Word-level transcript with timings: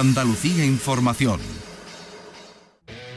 Andalucía 0.00 0.64
Información. 0.64 1.40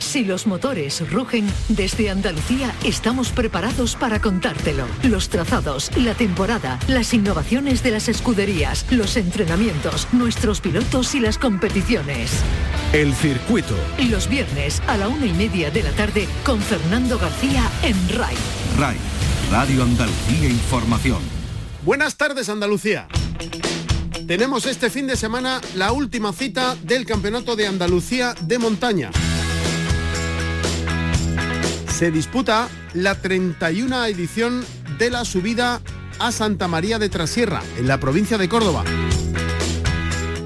Si 0.09 0.25
los 0.25 0.47
motores 0.47 1.07
rugen, 1.11 1.45
desde 1.67 2.09
Andalucía 2.09 2.73
estamos 2.83 3.29
preparados 3.29 3.95
para 3.95 4.19
contártelo. 4.19 4.85
Los 5.03 5.29
trazados, 5.29 5.95
la 5.97 6.15
temporada, 6.15 6.79
las 6.87 7.13
innovaciones 7.13 7.83
de 7.83 7.91
las 7.91 8.09
escuderías, 8.09 8.87
los 8.89 9.17
entrenamientos, 9.17 10.07
nuestros 10.11 10.61
pilotos 10.61 11.13
y 11.13 11.19
las 11.19 11.37
competiciones. 11.37 12.31
El 12.91 13.13
circuito. 13.13 13.75
Los 14.09 14.27
viernes 14.27 14.81
a 14.87 14.97
la 14.97 15.09
una 15.09 15.27
y 15.27 15.33
media 15.33 15.69
de 15.69 15.83
la 15.83 15.91
tarde 15.91 16.27
con 16.43 16.59
Fernando 16.59 17.19
García 17.19 17.69
en 17.83 18.09
RAI. 18.09 18.35
RAI, 18.79 18.97
Radio 19.51 19.83
Andalucía 19.83 20.49
Información. 20.49 21.21
Buenas 21.83 22.17
tardes 22.17 22.49
Andalucía. 22.49 23.07
Tenemos 24.29 24.67
este 24.67 24.91
fin 24.91 25.07
de 25.07 25.17
semana 25.17 25.59
la 25.73 25.91
última 25.91 26.31
cita 26.31 26.77
del 26.83 27.03
Campeonato 27.05 27.55
de 27.55 27.65
Andalucía 27.65 28.35
de 28.39 28.59
Montaña 28.59 29.09
se 31.99 32.11
disputa 32.11 32.69
la 32.93 33.15
31 33.15 34.05
edición 34.05 34.63
de 34.97 35.09
la 35.09 35.25
subida 35.25 35.81
a 36.17 36.31
Santa 36.31 36.69
María 36.69 36.97
de 36.97 37.09
Trasierra, 37.09 37.61
en 37.77 37.89
la 37.89 37.99
provincia 37.99 38.37
de 38.37 38.47
Córdoba. 38.47 38.85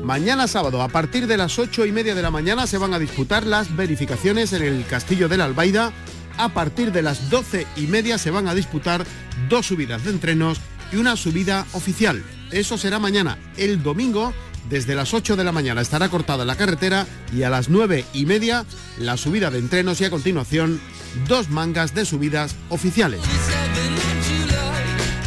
Mañana 0.01 0.47
sábado, 0.47 0.81
a 0.81 0.87
partir 0.87 1.27
de 1.27 1.37
las 1.37 1.59
8 1.59 1.85
y 1.85 1.91
media 1.91 2.15
de 2.15 2.23
la 2.23 2.31
mañana, 2.31 2.65
se 2.65 2.79
van 2.79 2.95
a 2.95 2.97
disputar 2.97 3.45
las 3.45 3.75
verificaciones 3.75 4.51
en 4.53 4.63
el 4.63 4.83
Castillo 4.87 5.29
de 5.29 5.37
la 5.37 5.45
Albaida. 5.45 5.93
A 6.39 6.49
partir 6.49 6.91
de 6.91 7.03
las 7.03 7.29
12 7.29 7.67
y 7.75 7.85
media 7.85 8.17
se 8.17 8.31
van 8.31 8.47
a 8.47 8.55
disputar 8.55 9.05
dos 9.47 9.67
subidas 9.67 10.05
de 10.05 10.09
entrenos 10.09 10.59
y 10.93 10.97
una 10.97 11.15
subida 11.15 11.65
oficial. 11.73 12.23
Eso 12.51 12.77
será 12.77 12.99
mañana. 12.99 13.37
El 13.57 13.81
domingo 13.81 14.33
desde 14.69 14.95
las 14.95 15.13
8 15.13 15.35
de 15.35 15.43
la 15.43 15.51
mañana 15.51 15.81
estará 15.81 16.09
cortada 16.09 16.45
la 16.45 16.55
carretera 16.55 17.07
y 17.33 17.43
a 17.43 17.49
las 17.49 17.69
9 17.69 18.05
y 18.13 18.25
media 18.25 18.65
la 18.97 19.17
subida 19.17 19.49
de 19.49 19.59
entrenos 19.59 19.99
y 20.01 20.05
a 20.05 20.09
continuación 20.09 20.79
dos 21.27 21.49
mangas 21.49 21.93
de 21.93 22.05
subidas 22.05 22.55
oficiales. 22.69 23.21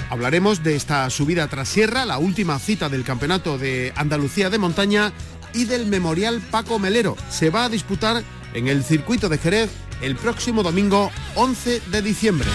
Hablaremos 0.08 0.62
de 0.62 0.76
esta 0.76 1.10
subida 1.10 1.48
tras 1.48 1.68
sierra, 1.68 2.06
la 2.06 2.18
última 2.18 2.58
cita 2.58 2.88
del 2.88 3.04
Campeonato 3.04 3.58
de 3.58 3.92
Andalucía 3.96 4.48
de 4.50 4.58
Montaña 4.58 5.12
y 5.52 5.64
del 5.64 5.86
Memorial 5.86 6.40
Paco 6.50 6.78
Melero. 6.78 7.16
Se 7.28 7.50
va 7.50 7.64
a 7.64 7.68
disputar 7.68 8.22
en 8.54 8.68
el 8.68 8.84
circuito 8.84 9.28
de 9.28 9.38
Jerez 9.38 9.70
el 10.00 10.16
próximo 10.16 10.62
domingo 10.62 11.10
11 11.34 11.82
de 11.90 12.02
diciembre. 12.02 12.48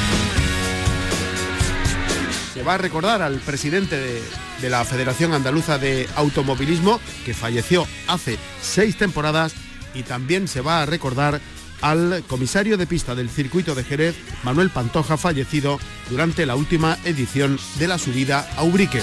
Se 2.61 2.67
va 2.67 2.75
a 2.75 2.77
recordar 2.77 3.23
al 3.23 3.39
presidente 3.39 3.97
de, 3.97 4.21
de 4.61 4.69
la 4.69 4.85
Federación 4.85 5.33
Andaluza 5.33 5.79
de 5.79 6.07
Automovilismo, 6.15 7.01
que 7.25 7.33
falleció 7.33 7.87
hace 8.07 8.37
seis 8.61 8.97
temporadas, 8.97 9.55
y 9.95 10.03
también 10.03 10.47
se 10.47 10.61
va 10.61 10.83
a 10.83 10.85
recordar 10.85 11.41
al 11.81 12.23
comisario 12.27 12.77
de 12.77 12.85
pista 12.85 13.15
del 13.15 13.31
circuito 13.31 13.73
de 13.73 13.83
Jerez, 13.83 14.15
Manuel 14.43 14.69
Pantoja, 14.69 15.17
fallecido 15.17 15.79
durante 16.11 16.45
la 16.45 16.55
última 16.55 16.99
edición 17.03 17.57
de 17.79 17.87
la 17.87 17.97
subida 17.97 18.47
a 18.55 18.61
Ubrique. 18.61 19.01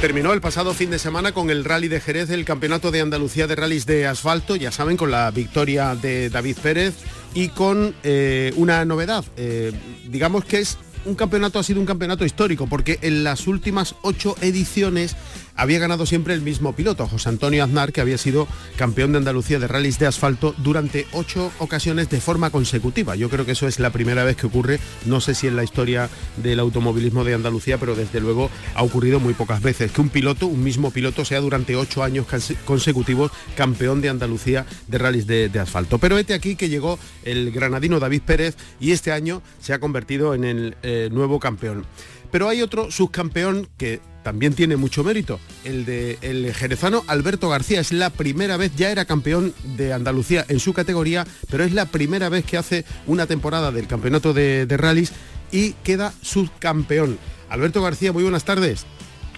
Terminó 0.00 0.32
el 0.32 0.40
pasado 0.40 0.74
fin 0.74 0.90
de 0.90 1.00
semana 1.00 1.32
con 1.32 1.50
el 1.50 1.64
Rally 1.64 1.88
de 1.88 2.00
Jerez, 2.00 2.30
el 2.30 2.44
Campeonato 2.44 2.92
de 2.92 3.00
Andalucía 3.00 3.48
de 3.48 3.56
Rallys 3.56 3.86
de 3.86 4.06
Asfalto, 4.06 4.54
ya 4.54 4.70
saben, 4.70 4.96
con 4.96 5.10
la 5.10 5.28
victoria 5.32 5.96
de 5.96 6.30
David 6.30 6.58
Pérez 6.62 6.94
y 7.34 7.48
con 7.48 7.96
eh, 8.04 8.52
una 8.54 8.84
novedad. 8.84 9.24
Eh, 9.36 9.72
digamos 10.08 10.44
que 10.44 10.60
es 10.60 10.78
un 11.04 11.14
campeonato 11.14 11.58
ha 11.58 11.62
sido 11.62 11.80
un 11.80 11.86
campeonato 11.86 12.24
histórico 12.24 12.66
porque 12.66 12.98
en 13.02 13.24
las 13.24 13.46
últimas 13.46 13.94
ocho 14.02 14.34
ediciones 14.40 15.16
había 15.58 15.80
ganado 15.80 16.06
siempre 16.06 16.34
el 16.34 16.40
mismo 16.40 16.72
piloto, 16.72 17.06
José 17.08 17.28
Antonio 17.28 17.64
Aznar, 17.64 17.92
que 17.92 18.00
había 18.00 18.16
sido 18.16 18.46
campeón 18.76 19.10
de 19.12 19.18
Andalucía 19.18 19.58
de 19.58 19.66
rallies 19.66 19.98
de 19.98 20.06
asfalto 20.06 20.54
durante 20.58 21.06
ocho 21.12 21.50
ocasiones 21.58 22.08
de 22.08 22.20
forma 22.20 22.50
consecutiva. 22.50 23.16
Yo 23.16 23.28
creo 23.28 23.44
que 23.44 23.52
eso 23.52 23.66
es 23.66 23.80
la 23.80 23.90
primera 23.90 24.22
vez 24.22 24.36
que 24.36 24.46
ocurre, 24.46 24.78
no 25.04 25.20
sé 25.20 25.34
si 25.34 25.48
en 25.48 25.56
la 25.56 25.64
historia 25.64 26.08
del 26.36 26.60
automovilismo 26.60 27.24
de 27.24 27.34
Andalucía, 27.34 27.76
pero 27.76 27.96
desde 27.96 28.20
luego 28.20 28.50
ha 28.76 28.84
ocurrido 28.84 29.18
muy 29.18 29.34
pocas 29.34 29.60
veces, 29.60 29.90
que 29.90 30.00
un 30.00 30.10
piloto, 30.10 30.46
un 30.46 30.62
mismo 30.62 30.92
piloto, 30.92 31.24
sea 31.24 31.40
durante 31.40 31.74
ocho 31.74 32.04
años 32.04 32.26
consecutivos 32.64 33.32
campeón 33.56 34.00
de 34.00 34.10
Andalucía 34.10 34.64
de 34.86 34.98
rallies 34.98 35.26
de, 35.26 35.58
asfalto. 35.58 35.98
Pero 35.98 36.18
este 36.18 36.34
aquí 36.34 36.54
que 36.54 36.68
llegó 36.68 37.00
el 37.24 37.50
granadino 37.50 37.98
David 37.98 38.22
Pérez 38.24 38.56
y 38.78 38.92
este 38.92 39.10
año 39.10 39.42
se 39.60 39.72
ha 39.72 39.80
convertido 39.80 40.34
en 40.34 40.44
el 40.44 40.76
eh, 40.82 41.08
nuevo 41.10 41.40
campeón. 41.40 41.84
Pero 42.30 42.48
hay 42.48 42.62
otro 42.62 42.90
subcampeón 42.90 43.68
que 43.76 44.00
también 44.28 44.52
tiene 44.52 44.76
mucho 44.76 45.02
mérito, 45.04 45.40
el 45.64 45.86
de 45.86 46.18
el 46.20 46.52
jerezano 46.52 47.02
Alberto 47.06 47.48
García. 47.48 47.80
Es 47.80 47.92
la 47.92 48.10
primera 48.10 48.58
vez, 48.58 48.76
ya 48.76 48.90
era 48.90 49.06
campeón 49.06 49.54
de 49.64 49.94
Andalucía 49.94 50.44
en 50.50 50.60
su 50.60 50.74
categoría, 50.74 51.26
pero 51.50 51.64
es 51.64 51.72
la 51.72 51.86
primera 51.86 52.28
vez 52.28 52.44
que 52.44 52.58
hace 52.58 52.84
una 53.06 53.26
temporada 53.26 53.72
del 53.72 53.86
campeonato 53.86 54.34
de, 54.34 54.66
de 54.66 54.76
rallies 54.76 55.12
y 55.50 55.72
queda 55.82 56.12
subcampeón. 56.20 57.18
Alberto 57.48 57.80
García, 57.80 58.12
muy 58.12 58.22
buenas 58.22 58.44
tardes. 58.44 58.84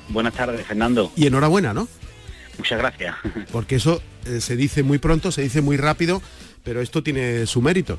Buenas 0.09 0.35
tardes, 0.35 0.67
Fernando. 0.67 1.13
Y 1.15 1.29
enhorabuena, 1.29 1.73
¿no? 1.73 1.87
Muchas 2.59 2.81
gracias. 2.81 3.15
Porque 3.53 3.77
eso 3.77 4.03
eh, 4.27 4.41
se 4.41 4.57
dice 4.57 4.83
muy 4.83 4.99
pronto, 4.99 5.31
se 5.31 5.43
dice 5.43 5.63
muy 5.63 5.77
rápido, 5.77 6.21
pero 6.65 6.81
esto 6.81 7.05
tiene 7.05 7.47
su 7.47 7.63
mérito. 7.63 7.97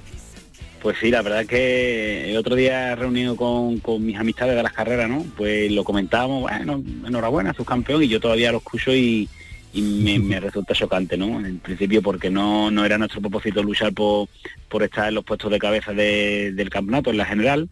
Pues 0.82 0.98
sí, 1.00 1.12
la 1.12 1.22
verdad 1.22 1.46
que 1.46 2.32
el 2.32 2.38
otro 2.38 2.56
día 2.56 2.96
reunido 2.96 3.36
con, 3.36 3.80
mis 4.04 4.18
amistades 4.18 4.56
de 4.56 4.64
las 4.64 4.74
carreras, 4.74 5.08
¿no? 5.08 5.24
Pues 5.38 5.72
lo 5.72 5.84
comentábamos, 5.84 6.42
bueno, 6.42 6.84
enhorabuena, 7.06 7.54
campeón 7.54 8.02
y 8.02 8.08
yo 8.08 8.20
todavía 8.20 8.52
lo 8.52 8.58
escucho 8.58 8.92
y, 8.96 9.30
me, 9.76 10.40
resulta 10.40 10.74
chocante, 10.74 11.18
¿no? 11.18 11.46
En 11.46 11.60
principio 11.60 12.02
porque 12.02 12.32
no, 12.32 12.72
no 12.72 12.84
era 12.84 12.98
nuestro 12.98 13.22
propósito 13.22 13.62
luchar 13.62 13.94
por, 13.94 14.28
por 14.68 14.82
estar 14.82 15.10
en 15.10 15.16
los 15.16 15.24
puestos 15.24 15.52
de 15.52 15.60
cabeza 15.60 15.94
del 15.94 16.70
campeonato, 16.72 17.12
en 17.12 17.18
la 17.18 17.26
general, 17.26 17.70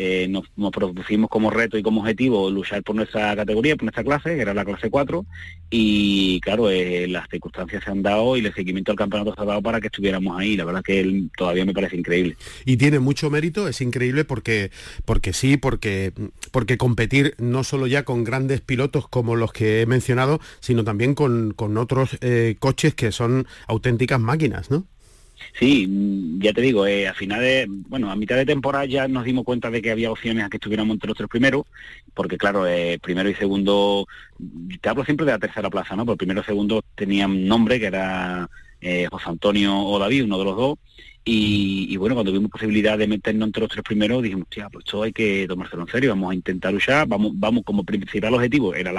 eh, 0.00 0.28
nos, 0.28 0.44
propusimos 0.72 1.28
como 1.28 1.50
reto 1.50 1.76
y 1.76 1.82
como 1.82 2.02
objetivo 2.02 2.48
luchar 2.50 2.84
por 2.84 2.94
nuestra 2.94 3.34
categoría, 3.34 3.74
por 3.74 3.82
nuestra 3.82 4.04
clase, 4.04 4.36
que 4.36 4.42
era 4.42 4.54
la 4.54 4.64
clase 4.64 4.90
4, 4.90 5.26
y 5.70 6.40
claro, 6.40 6.70
eh, 6.70 7.08
las 7.08 7.28
circunstancias 7.28 7.82
se 7.82 7.90
han 7.90 8.04
dado 8.04 8.36
y 8.36 8.46
el 8.46 8.54
seguimiento 8.54 8.92
del 8.92 8.98
campeonato 8.98 9.34
se 9.34 9.42
ha 9.42 9.44
dado 9.44 9.60
para 9.60 9.80
que 9.80 9.88
estuviéramos 9.88 10.38
ahí. 10.38 10.56
La 10.56 10.64
verdad 10.64 10.84
que 10.84 11.24
todavía 11.36 11.64
me 11.64 11.74
parece 11.74 11.96
increíble. 11.96 12.36
Y 12.64 12.76
tiene 12.76 13.00
mucho 13.00 13.28
mérito, 13.28 13.66
es 13.66 13.80
increíble 13.80 14.24
porque, 14.24 14.70
porque 15.04 15.32
sí, 15.32 15.56
porque, 15.56 16.12
porque 16.52 16.78
competir 16.78 17.34
no 17.38 17.64
solo 17.64 17.88
ya 17.88 18.04
con 18.04 18.22
grandes 18.22 18.60
pilotos 18.60 19.08
como 19.08 19.34
los 19.34 19.52
que 19.52 19.82
he 19.82 19.86
mencionado, 19.86 20.40
sino 20.60 20.84
también 20.84 21.16
con, 21.16 21.54
otros 21.76 22.18
eh, 22.20 22.54
coches 22.60 22.94
que 22.94 23.10
son 23.10 23.48
auténticas 23.66 24.20
máquinas, 24.20 24.70
¿no? 24.70 24.86
Sí, 25.58 25.86
mm, 25.88 26.40
ya 26.40 26.52
te 26.52 26.60
digo, 26.60 26.86
eh, 26.86 27.08
a 27.08 27.14
final 27.14 27.40
de, 27.40 27.66
bueno, 27.68 28.10
a 28.10 28.16
mitad 28.16 28.36
de 28.36 28.46
temporada 28.46 28.84
ya 28.84 29.08
nos 29.08 29.24
dimos 29.24 29.44
cuenta 29.44 29.70
de 29.70 29.82
que 29.82 29.90
había 29.90 30.10
opciones 30.10 30.44
a 30.44 30.48
que 30.48 30.56
estuviéramos 30.56 30.94
entre 30.94 31.08
los 31.08 31.16
tres 31.16 31.28
primeros, 31.28 31.66
porque 32.14 32.38
claro, 32.38 32.66
eh, 32.66 32.98
primero 33.02 33.28
y 33.28 33.34
segundo, 33.34 34.06
te 34.80 34.88
hablo 34.88 35.04
siempre 35.04 35.26
de 35.26 35.32
la 35.32 35.38
tercera 35.38 35.70
plaza, 35.70 35.96
¿no? 35.96 36.06
Porque 36.06 36.18
primero 36.18 36.40
y 36.40 36.44
segundo 36.44 36.82
tenían 36.94 37.46
nombre, 37.46 37.80
que 37.80 37.86
era 37.86 38.48
eh, 38.80 39.06
José 39.10 39.28
Antonio 39.28 39.78
o 39.78 39.98
David, 39.98 40.24
uno 40.24 40.38
de 40.38 40.44
los 40.44 40.56
dos, 40.56 40.78
y, 41.30 41.96
bueno, 41.98 42.14
cuando 42.14 42.32
vimos 42.32 42.50
posibilidad 42.50 42.96
de 42.96 43.06
meternos 43.06 43.48
entre 43.48 43.60
los 43.60 43.70
tres 43.70 43.84
primeros, 43.84 44.22
dijimos, 44.22 44.48
tía, 44.48 44.70
pues 44.70 44.86
esto 44.86 45.02
hay 45.02 45.12
que 45.12 45.44
tomárselo 45.46 45.82
en 45.82 45.88
serio, 45.88 46.10
vamos 46.10 46.30
a 46.30 46.34
intentar 46.34 46.72
luchar, 46.72 47.06
vamos, 47.06 47.32
vamos 47.34 47.64
como 47.64 47.84
principal 47.84 48.32
objetivo, 48.32 48.74
era 48.74 48.92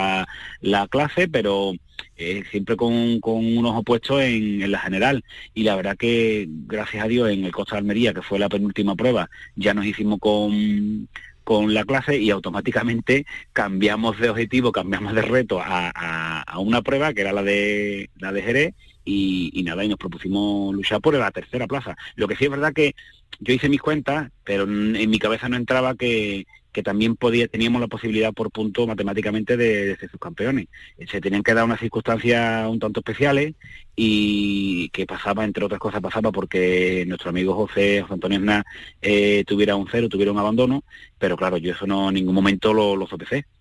la, 0.62 0.88
clase, 0.90 1.28
pero 1.28 1.74
eh, 2.18 2.44
siempre 2.52 2.76
con, 2.76 3.20
unos 3.24 3.76
opuestos 3.76 4.22
en, 4.22 4.72
la 4.72 4.78
general. 4.78 5.24
Y 5.56 5.64
la 5.64 5.76
verdad 5.76 5.98
que, 5.98 6.46
gracias 6.48 7.04
a 7.04 7.08
Dios, 7.08 7.32
en 7.32 7.46
el 7.46 7.52
Costa 7.52 7.76
de 7.76 7.80
Almería, 7.80 8.14
que 8.14 8.22
fue 8.22 8.38
la 8.38 8.48
penúltima 8.48 8.96
prueba, 8.96 9.28
ya 9.56 9.74
nos 9.74 9.88
hicimos 9.88 10.20
con 10.20 11.08
con 11.50 11.74
la 11.74 11.84
clase 11.84 12.16
y 12.16 12.30
automáticamente 12.30 13.26
cambiamos 13.54 14.20
de 14.20 14.30
objetivo, 14.30 14.72
cambiamos 14.72 15.16
de 15.16 15.24
reto 15.24 15.60
a, 15.60 15.90
a, 15.90 16.60
una 16.60 16.84
prueba 16.84 17.12
que 17.12 17.22
era 17.22 17.34
la 17.34 17.42
de 17.42 18.12
la 18.20 18.32
de 18.32 18.44
Jerez 18.44 18.76
y, 19.04 19.64
nada, 19.66 19.84
y 19.84 19.88
nos 19.88 19.98
propusimos 19.98 20.76
luchar 20.76 21.02
por 21.02 21.16
la 21.16 21.32
tercera 21.32 21.66
plaza. 21.66 21.98
Lo 22.16 22.28
que 22.28 22.36
sí 22.36 22.44
es 22.44 22.52
verdad 22.52 22.72
que 22.72 22.94
yo 23.40 23.52
hice 23.52 23.68
mis 23.68 23.82
cuentas, 23.82 24.30
pero 24.44 24.66
en 24.66 25.10
mi 25.10 25.18
cabeza 25.18 25.50
no 25.50 25.56
entraba 25.56 25.96
que, 25.96 26.46
que 26.80 26.84
también 26.84 27.18
podía, 27.18 27.46
teníamos 27.50 27.82
la 27.82 27.90
posibilidad 27.90 28.32
por 28.32 28.52
punto 28.52 28.88
matemáticamente 28.88 29.58
de, 29.58 29.98
ser 29.98 30.10
subcampeones. 30.10 30.68
Se 31.12 31.20
tenían 31.20 31.44
que 31.44 31.54
dar 31.54 31.66
unas 31.66 31.82
circunstancias 31.82 32.70
un 32.70 32.80
tanto 32.80 33.02
especiales 33.02 33.54
y 33.98 34.88
que 34.90 35.06
pasaba, 35.06 35.44
entre 35.44 35.66
otras 35.66 35.78
cosas, 35.78 36.00
pasaba 36.00 36.32
porque 36.32 37.04
nuestro 37.06 37.32
amigo 37.32 37.54
José, 37.54 38.02
José 38.02 38.14
Antonio 38.14 38.38
Hernández 38.38 38.66
eh, 39.02 39.44
tuviera 39.46 39.76
un 39.76 39.88
cero, 39.92 40.08
tuviera 40.08 40.32
un 40.32 40.38
abandono, 40.38 40.86
pero 41.18 41.36
claro, 41.36 41.58
yo 41.58 41.74
eso 41.74 41.86
no 41.86 42.08
en 42.08 42.16
ningún 42.16 42.34
momento 42.34 42.74
lo, 42.74 42.96
lo. 42.96 43.10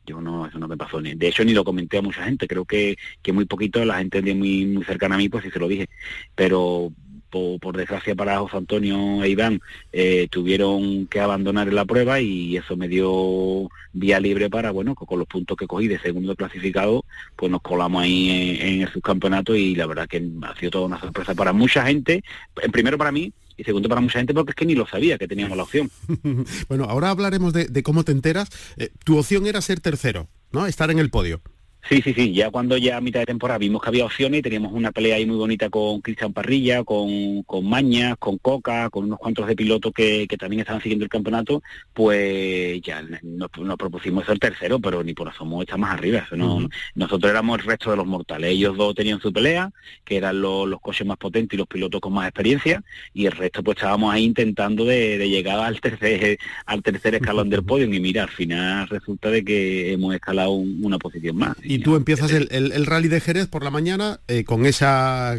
Yo 0.06 0.20
no, 0.20 0.46
eso 0.46 0.60
no 0.60 0.68
me 0.68 0.76
pasó 0.76 1.00
ni. 1.00 1.14
De 1.16 1.26
hecho, 1.26 1.44
ni 1.44 1.54
lo 1.54 1.64
comenté 1.64 1.98
a 1.98 2.02
mucha 2.02 2.24
gente. 2.24 2.46
Creo 2.46 2.64
que, 2.64 2.96
que 3.20 3.32
muy 3.32 3.46
poquito, 3.46 3.84
la 3.84 3.98
gente 3.98 4.22
muy, 4.32 4.64
muy 4.64 4.84
cercana 4.84 5.16
a 5.16 5.18
mí, 5.18 5.28
pues 5.28 5.42
sí 5.42 5.50
se 5.50 5.58
lo 5.58 5.66
dije. 5.66 5.88
Pero 6.36 6.92
por, 7.30 7.76
desgracia 7.76 8.14
para 8.14 8.38
José 8.38 8.56
Antonio 8.56 9.22
e 9.22 9.28
Iván, 9.28 9.60
eh, 9.92 10.28
tuvieron 10.30 11.06
que 11.06 11.20
abandonar 11.20 11.72
la 11.72 11.84
prueba 11.84 12.20
y 12.20 12.56
eso 12.56 12.76
me 12.76 12.88
dio 12.88 13.68
vía 13.92 14.20
libre 14.20 14.50
para, 14.50 14.70
bueno, 14.70 14.94
con 14.94 15.18
los 15.18 15.28
puntos 15.28 15.56
que 15.56 15.66
cogí 15.66 15.88
de 15.88 15.98
segundo 15.98 16.34
clasificado, 16.36 17.04
pues 17.36 17.50
nos 17.50 17.62
colamos 17.62 18.02
ahí 18.02 18.58
en, 18.60 18.82
el 18.82 18.92
subcampeonato 18.92 19.54
y 19.54 19.74
la 19.74 19.86
verdad 19.86 20.08
que 20.08 20.26
ha 20.42 20.56
sido 20.56 20.70
toda 20.70 20.86
una 20.86 21.00
sorpresa 21.00 21.34
para 21.34 21.52
mucha 21.52 21.84
gente, 21.86 22.22
en 22.62 22.72
primero 22.72 22.98
para 22.98 23.12
mí, 23.12 23.32
y 23.56 23.64
segundo 23.64 23.88
para 23.88 24.00
mucha 24.00 24.18
gente 24.18 24.32
porque 24.32 24.50
es 24.50 24.56
que 24.56 24.66
ni 24.66 24.74
lo 24.74 24.86
sabía 24.86 25.18
que 25.18 25.26
teníamos 25.26 25.56
la 25.56 25.64
opción. 25.64 25.90
bueno, 26.68 26.84
ahora 26.84 27.10
hablaremos 27.10 27.52
de, 27.52 27.82
cómo 27.82 28.04
te 28.04 28.12
enteras. 28.12 28.48
Eh, 28.76 28.90
tu 29.04 29.18
opción 29.18 29.46
era 29.46 29.60
ser 29.60 29.80
tercero, 29.80 30.28
¿no? 30.52 30.66
Estar 30.66 30.90
en 30.90 31.00
el 31.00 31.10
podio. 31.10 31.42
Sí, 31.88 32.02
sí, 32.02 32.12
sí, 32.12 32.34
ya 32.34 32.50
cuando 32.50 32.76
ya 32.76 32.98
a 32.98 33.00
mitad 33.00 33.20
de 33.20 33.26
temporada 33.26 33.56
vimos 33.56 33.80
que 33.80 33.88
había 33.88 34.04
opciones 34.04 34.40
y 34.40 34.42
teníamos 34.42 34.72
una 34.74 34.92
pelea 34.92 35.16
ahí 35.16 35.24
muy 35.24 35.36
bonita 35.36 35.70
con 35.70 36.02
Cristian 36.02 36.34
Parrilla, 36.34 36.84
con, 36.84 37.42
con 37.44 37.66
Mañas, 37.66 38.16
con 38.18 38.36
Coca, 38.36 38.90
con 38.90 39.04
unos 39.04 39.18
cuantos 39.18 39.46
de 39.46 39.56
pilotos 39.56 39.94
que, 39.94 40.26
también 40.38 40.60
estaban 40.60 40.82
siguiendo 40.82 41.04
el 41.06 41.08
campeonato, 41.08 41.62
pues 41.94 42.82
ya 42.82 43.02
nos, 43.22 43.50
propusimos 43.78 44.26
ser 44.26 44.38
tercero, 44.38 44.78
pero 44.80 45.02
ni 45.02 45.14
por 45.14 45.30
asomo 45.30 45.62
está 45.62 45.78
más 45.78 45.94
arriba. 45.94 46.26
no, 46.32 46.68
Nosotros 46.94 47.30
éramos 47.30 47.60
el 47.60 47.64
resto 47.64 47.90
de 47.90 47.96
los 47.96 48.06
mortales. 48.06 48.50
Ellos 48.50 48.76
dos 48.76 48.94
tenían 48.94 49.20
su 49.20 49.32
pelea, 49.32 49.70
que 50.04 50.18
eran 50.18 50.42
los, 50.42 50.68
coches 50.82 51.06
más 51.06 51.16
potentes 51.16 51.56
y 51.56 51.58
los 51.58 51.66
pilotos 51.66 52.02
con 52.02 52.12
más 52.12 52.28
experiencia, 52.28 52.82
y 53.14 53.24
el 53.24 53.32
resto 53.32 53.62
pues 53.62 53.78
estábamos 53.78 54.12
ahí 54.12 54.24
intentando 54.24 54.84
de, 54.84 55.26
llegar 55.26 55.60
al 55.60 55.80
tercer, 55.80 56.38
al 56.66 56.82
tercer 56.82 57.14
escalón 57.14 57.48
del 57.48 57.62
podio 57.64 57.86
y 57.86 57.98
mira, 57.98 58.24
al 58.24 58.28
final 58.28 58.88
resulta 58.88 59.30
de 59.30 59.42
que 59.42 59.92
hemos 59.92 60.14
escalado 60.14 60.50
una 60.50 60.98
posición 60.98 61.36
más. 61.36 61.56
Y 61.64 61.77
tú 61.80 61.96
empiezas 61.96 62.32
el, 62.32 62.86
rally 62.86 63.08
de 63.08 63.20
Jerez 63.20 63.46
por 63.46 63.62
la 63.62 63.70
mañana 63.70 64.20
eh, 64.28 64.44
con 64.44 64.66
esa 64.66 65.36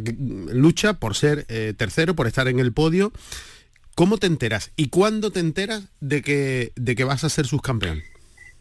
lucha 0.52 0.94
por 0.94 1.16
ser 1.16 1.46
eh, 1.50 1.74
tercero, 1.76 2.16
por 2.16 2.28
estar 2.28 2.48
en 2.48 2.60
el 2.60 2.74
podio. 2.74 3.12
¿Cómo 3.96 4.18
te 4.18 4.28
enteras 4.28 4.72
y 4.76 4.88
cuándo 4.88 5.32
te 5.32 5.40
enteras 5.40 5.90
de 6.00 6.22
que, 6.22 6.72
de 6.76 6.96
que 6.96 7.04
vas 7.04 7.24
a 7.24 7.30
ser 7.30 7.46
subcampeón? 7.46 8.02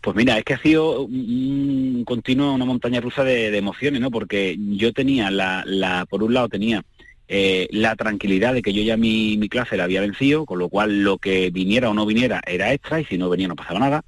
Pues 0.00 0.16
mira, 0.16 0.38
es 0.38 0.44
que 0.44 0.54
ha 0.54 0.62
sido 0.62 1.02
un 1.02 2.02
continuo, 2.04 2.54
una 2.54 2.64
montaña 2.64 3.00
rusa 3.00 3.25
de, 3.25 3.56
emociones, 3.56 4.00
¿no? 4.00 4.10
Porque 4.10 4.56
yo 4.58 4.92
tenía 4.92 5.30
la, 5.30 5.64
la 5.66 6.06
por 6.06 6.22
un 6.22 6.34
lado 6.34 6.48
tenía 6.48 6.84
eh, 7.26 7.69
la 7.72 7.94
tranquilidad 7.94 8.54
de 8.54 8.62
que 8.62 8.72
yo 8.72 8.82
ya 8.82 8.96
mi, 8.96 9.36
mi 9.36 9.48
clase 9.48 9.76
la 9.76 9.84
había 9.84 10.00
vencido, 10.00 10.46
con 10.46 10.58
lo 10.58 10.69
cual 10.69 11.02
lo 11.02 11.19
que 11.19 11.50
viniera 11.50 11.90
o 11.90 11.94
no 11.94 12.06
viniera 12.06 12.40
era 12.46 12.72
extra 12.72 13.00
y 13.00 13.04
si 13.04 13.19
no 13.19 13.28
venía 13.28 13.48
no 13.48 13.56
pasaba 13.56 13.80
nada. 13.80 14.04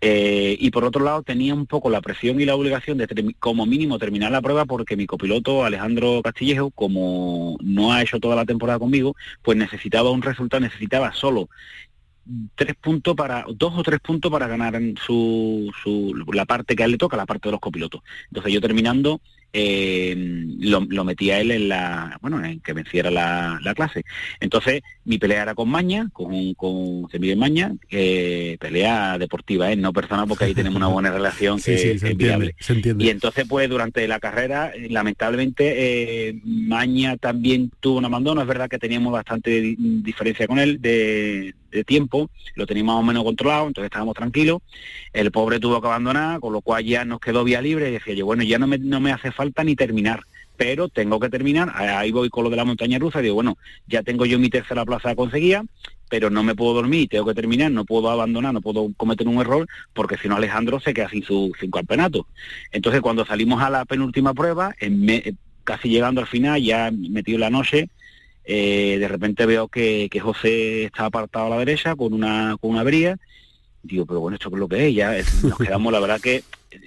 Eh, 0.00 0.56
y 0.60 0.70
por 0.70 0.84
otro 0.84 1.04
lado 1.04 1.24
tenía 1.24 1.54
un 1.54 1.66
poco 1.66 1.90
la 1.90 2.00
presión 2.00 2.40
y 2.40 2.44
la 2.44 2.54
obligación 2.54 2.98
de 2.98 3.34
como 3.40 3.66
mínimo 3.66 3.98
terminar 3.98 4.30
la 4.30 4.40
prueba 4.40 4.64
porque 4.64 4.96
mi 4.96 5.06
copiloto 5.06 5.64
Alejandro 5.64 6.22
Castillejo, 6.22 6.70
como 6.70 7.58
no 7.60 7.92
ha 7.92 8.02
hecho 8.02 8.20
toda 8.20 8.36
la 8.36 8.44
temporada 8.44 8.78
conmigo, 8.78 9.16
pues 9.42 9.58
necesitaba 9.58 10.10
un 10.10 10.22
resultado, 10.22 10.60
necesitaba 10.60 11.12
solo 11.12 11.48
tres 12.54 12.76
puntos 12.76 13.14
para, 13.16 13.44
dos 13.54 13.72
o 13.76 13.82
tres 13.82 14.00
puntos 14.00 14.30
para 14.30 14.46
ganar 14.46 14.80
su, 15.04 15.72
su, 15.82 16.14
la 16.32 16.44
parte 16.44 16.76
que 16.76 16.82
a 16.82 16.86
él 16.86 16.92
le 16.92 16.98
toca, 16.98 17.16
la 17.16 17.26
parte 17.26 17.48
de 17.48 17.52
los 17.52 17.60
copilotos. 17.60 18.02
Entonces 18.26 18.52
yo 18.52 18.60
terminando 18.60 19.20
eh, 19.52 20.14
lo, 20.60 20.80
lo, 20.88 21.04
metía 21.04 21.40
él 21.40 21.50
en 21.50 21.68
la, 21.68 22.18
bueno, 22.20 22.44
en 22.44 22.60
que 22.60 22.72
venciera 22.72 23.10
la, 23.10 23.58
la, 23.62 23.74
clase. 23.74 24.04
Entonces, 24.40 24.82
mi 25.04 25.18
pelea 25.18 25.42
era 25.42 25.54
con 25.54 25.68
Maña, 25.68 26.08
con, 26.12 26.54
con 26.54 27.08
Semiguel 27.10 27.38
Maña, 27.38 27.74
pelea 27.88 29.18
deportiva, 29.18 29.72
¿eh? 29.72 29.76
no 29.76 29.92
personal, 29.92 30.26
porque 30.28 30.44
ahí 30.44 30.54
tenemos 30.54 30.76
una 30.76 30.88
buena 30.88 31.10
relación 31.10 31.60
que 31.62 31.92
es 31.92 32.16
viable. 32.16 32.54
Y 32.98 33.08
entonces, 33.08 33.46
pues, 33.48 33.68
durante 33.68 34.06
la 34.06 34.20
carrera, 34.20 34.72
lamentablemente, 34.88 36.28
eh, 36.28 36.40
Maña 36.44 37.16
también 37.16 37.70
tuvo 37.80 37.98
un 37.98 38.04
abandono, 38.04 38.42
es 38.42 38.46
verdad 38.46 38.68
que 38.68 38.78
teníamos 38.78 39.12
bastante 39.12 39.76
diferencia 39.78 40.46
con 40.46 40.58
él 40.58 40.80
de, 40.80 41.54
de 41.70 41.84
tiempo, 41.84 42.30
lo 42.54 42.66
teníamos 42.66 42.96
más 42.96 43.02
o 43.02 43.06
menos 43.06 43.24
controlado, 43.24 43.66
entonces 43.66 43.86
estábamos 43.86 44.14
tranquilos. 44.14 44.60
El 45.12 45.30
pobre 45.30 45.60
tuvo 45.60 45.80
que 45.80 45.86
abandonar, 45.86 46.40
con 46.40 46.52
lo 46.52 46.60
cual 46.60 46.84
ya 46.84 47.04
nos 47.04 47.20
quedó 47.20 47.44
vía 47.44 47.60
libre 47.60 47.88
y 47.88 47.92
decía 47.92 48.14
yo, 48.14 48.26
bueno, 48.26 48.42
ya 48.42 48.58
no 48.58 48.66
me, 48.66 48.78
no 48.78 49.00
me 49.00 49.12
hace 49.12 49.32
falta 49.32 49.64
ni 49.64 49.76
terminar, 49.76 50.22
pero 50.56 50.88
tengo 50.88 51.20
que 51.20 51.28
terminar, 51.28 51.72
ahí 51.74 52.10
voy 52.10 52.30
con 52.30 52.44
lo 52.44 52.50
de 52.50 52.56
la 52.56 52.64
montaña 52.64 52.98
rusa, 52.98 53.20
digo, 53.20 53.36
bueno, 53.36 53.56
ya 53.86 54.02
tengo 54.02 54.26
yo 54.26 54.38
mi 54.38 54.50
tercera 54.50 54.84
plaza 54.84 55.14
conseguida, 55.14 55.64
pero 56.08 56.30
no 56.30 56.42
me 56.42 56.54
puedo 56.54 56.74
dormir, 56.74 57.08
tengo 57.08 57.26
que 57.26 57.34
terminar, 57.34 57.70
no 57.70 57.84
puedo 57.84 58.10
abandonar, 58.10 58.52
no 58.52 58.60
puedo 58.60 58.90
cometer 58.96 59.28
un 59.28 59.40
error, 59.40 59.68
porque 59.92 60.16
si 60.16 60.28
no 60.28 60.36
Alejandro 60.36 60.80
se 60.80 60.94
queda 60.94 61.08
sin 61.10 61.22
su 61.22 61.52
sin 61.60 61.70
campeonato. 61.70 62.26
Entonces 62.72 63.00
cuando 63.02 63.24
salimos 63.24 63.62
a 63.62 63.70
la 63.70 63.84
penúltima 63.84 64.34
prueba, 64.34 64.74
casi 65.64 65.88
llegando 65.88 66.20
al 66.20 66.26
final, 66.26 66.62
ya 66.62 66.90
metido 66.90 67.38
la 67.38 67.50
noche, 67.50 67.88
eh, 68.50 68.96
de 68.98 69.08
repente 69.08 69.44
veo 69.44 69.68
que, 69.68 70.08
que, 70.10 70.20
José 70.20 70.84
está 70.84 71.04
apartado 71.04 71.46
a 71.46 71.50
la 71.50 71.58
derecha 71.58 71.94
con 71.94 72.14
una, 72.14 72.56
con 72.58 72.70
una 72.70 72.82
bría. 72.82 73.18
Digo, 73.82 74.06
pero 74.06 74.20
bueno, 74.20 74.36
¿esto 74.36 74.48
es 74.50 74.58
lo 74.58 74.66
que 74.66 74.88
es? 74.88 74.94
Ya 74.94 75.14
nos 75.42 75.58
quedamos, 75.58 75.92
la 75.92 76.00
verdad 76.00 76.18
que, 76.18 76.42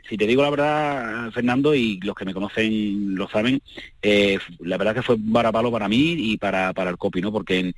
si 0.10 0.18
te 0.18 0.26
digo 0.26 0.42
la 0.42 0.50
verdad, 0.50 1.32
Fernando, 1.32 1.76
y 1.76 2.00
los 2.00 2.16
que 2.16 2.26
me 2.26 2.34
conocen 2.34 3.14
lo 3.14 3.30
saben, 3.30 3.62
eh, 4.02 4.40
la 4.60 4.80
verdad 4.80 4.96
que 4.96 5.04
fue 5.04 5.18
varapalo 5.20 5.72
para 5.72 5.88
mí 5.88 6.16
y 6.18 6.38
para, 6.38 6.74
para 6.74 6.90
el 6.90 6.98
copy, 6.98 7.22
¿no? 7.22 7.32
Porque 7.32 7.76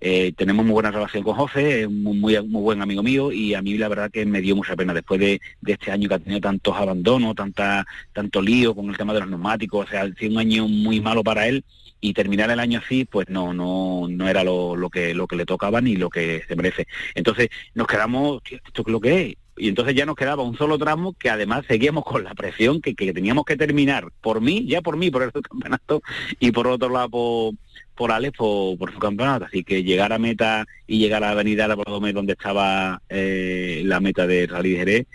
eh, 0.00 0.32
tenemos 0.36 0.66
muy 0.66 0.72
buena 0.72 0.90
relación 0.90 1.22
con 1.22 1.36
José, 1.36 1.82
es 1.82 1.90
muy, 1.90 2.18
muy, 2.18 2.42
buen 2.48 2.82
amigo 2.82 3.04
mío 3.04 3.30
y 3.30 3.54
a 3.54 3.62
mí 3.62 3.78
la 3.78 3.86
verdad 3.86 4.10
que 4.10 4.26
me 4.26 4.40
dio 4.40 4.56
mucha 4.56 4.74
pena 4.74 4.92
después 4.92 5.20
de, 5.20 5.40
este 5.64 5.92
año 5.92 6.08
que 6.08 6.16
ha 6.16 6.18
tenido 6.18 6.40
tantos 6.40 6.76
abandonos, 6.76 7.36
tanta, 7.36 7.86
tanto 8.12 8.42
lío 8.42 8.74
con 8.74 8.90
el 8.90 8.96
tema 8.96 9.14
de 9.14 9.20
los 9.20 9.28
neumáticos, 9.28 9.86
o 9.86 9.88
sea, 9.88 10.02
ha 10.02 10.12
sido 10.14 10.32
un 10.32 10.38
año 10.38 10.66
muy 10.66 11.00
malo 11.00 11.22
para 11.22 11.46
él 11.46 11.62
y 12.00 12.14
terminar 12.14 12.50
el 12.50 12.60
año 12.60 12.80
así 12.84 13.04
pues 13.04 13.28
no 13.28 13.52
no 13.52 14.06
no 14.08 14.28
era 14.28 14.44
lo, 14.44 14.76
lo 14.76 14.90
que 14.90 15.14
lo 15.14 15.26
que 15.26 15.36
le 15.36 15.46
tocaba 15.46 15.80
ni 15.80 15.96
lo 15.96 16.10
que 16.10 16.42
se 16.46 16.56
merece. 16.56 16.86
Entonces 17.14 17.48
nos 17.74 17.86
quedamos 17.86 18.40
esto 18.50 18.82
es 18.82 18.88
lo 18.88 19.00
que 19.00 19.22
es 19.22 19.36
y 19.56 19.68
entonces 19.68 19.94
ya 19.94 20.06
nos 20.06 20.16
quedaba 20.16 20.42
un 20.42 20.56
solo 20.56 20.78
tramo 20.78 21.12
que 21.12 21.28
además 21.28 21.64
seguíamos 21.68 22.04
con 22.04 22.24
la 22.24 22.34
presión 22.34 22.80
que, 22.80 22.94
que 22.94 23.12
teníamos 23.12 23.44
que 23.44 23.56
terminar 23.56 24.10
por 24.22 24.40
mí 24.40 24.66
ya 24.66 24.80
por 24.80 24.96
mí 24.96 25.10
por 25.10 25.22
el 25.22 25.32
campeonato 25.42 26.02
y 26.38 26.50
por 26.52 26.66
otro 26.66 26.88
lado 26.88 27.10
por 27.10 27.54
por 28.00 28.12
Alex 28.12 28.34
por, 28.38 28.90
su 28.94 28.98
campeonato. 28.98 29.44
Así 29.44 29.62
que 29.62 29.84
llegar 29.84 30.10
a 30.14 30.18
meta 30.18 30.66
y 30.86 30.98
llegar 30.98 31.22
a 31.22 31.26
la 31.26 31.32
avenida 31.32 31.68
La 31.68 31.74
Bardomé 31.74 32.14
donde 32.14 32.32
estaba 32.32 33.02
eh, 33.10 33.82
la 33.84 34.00
meta 34.00 34.26
de 34.26 34.46
Rally 34.46 34.70
de 34.70 34.76
Jerez, 34.78 35.06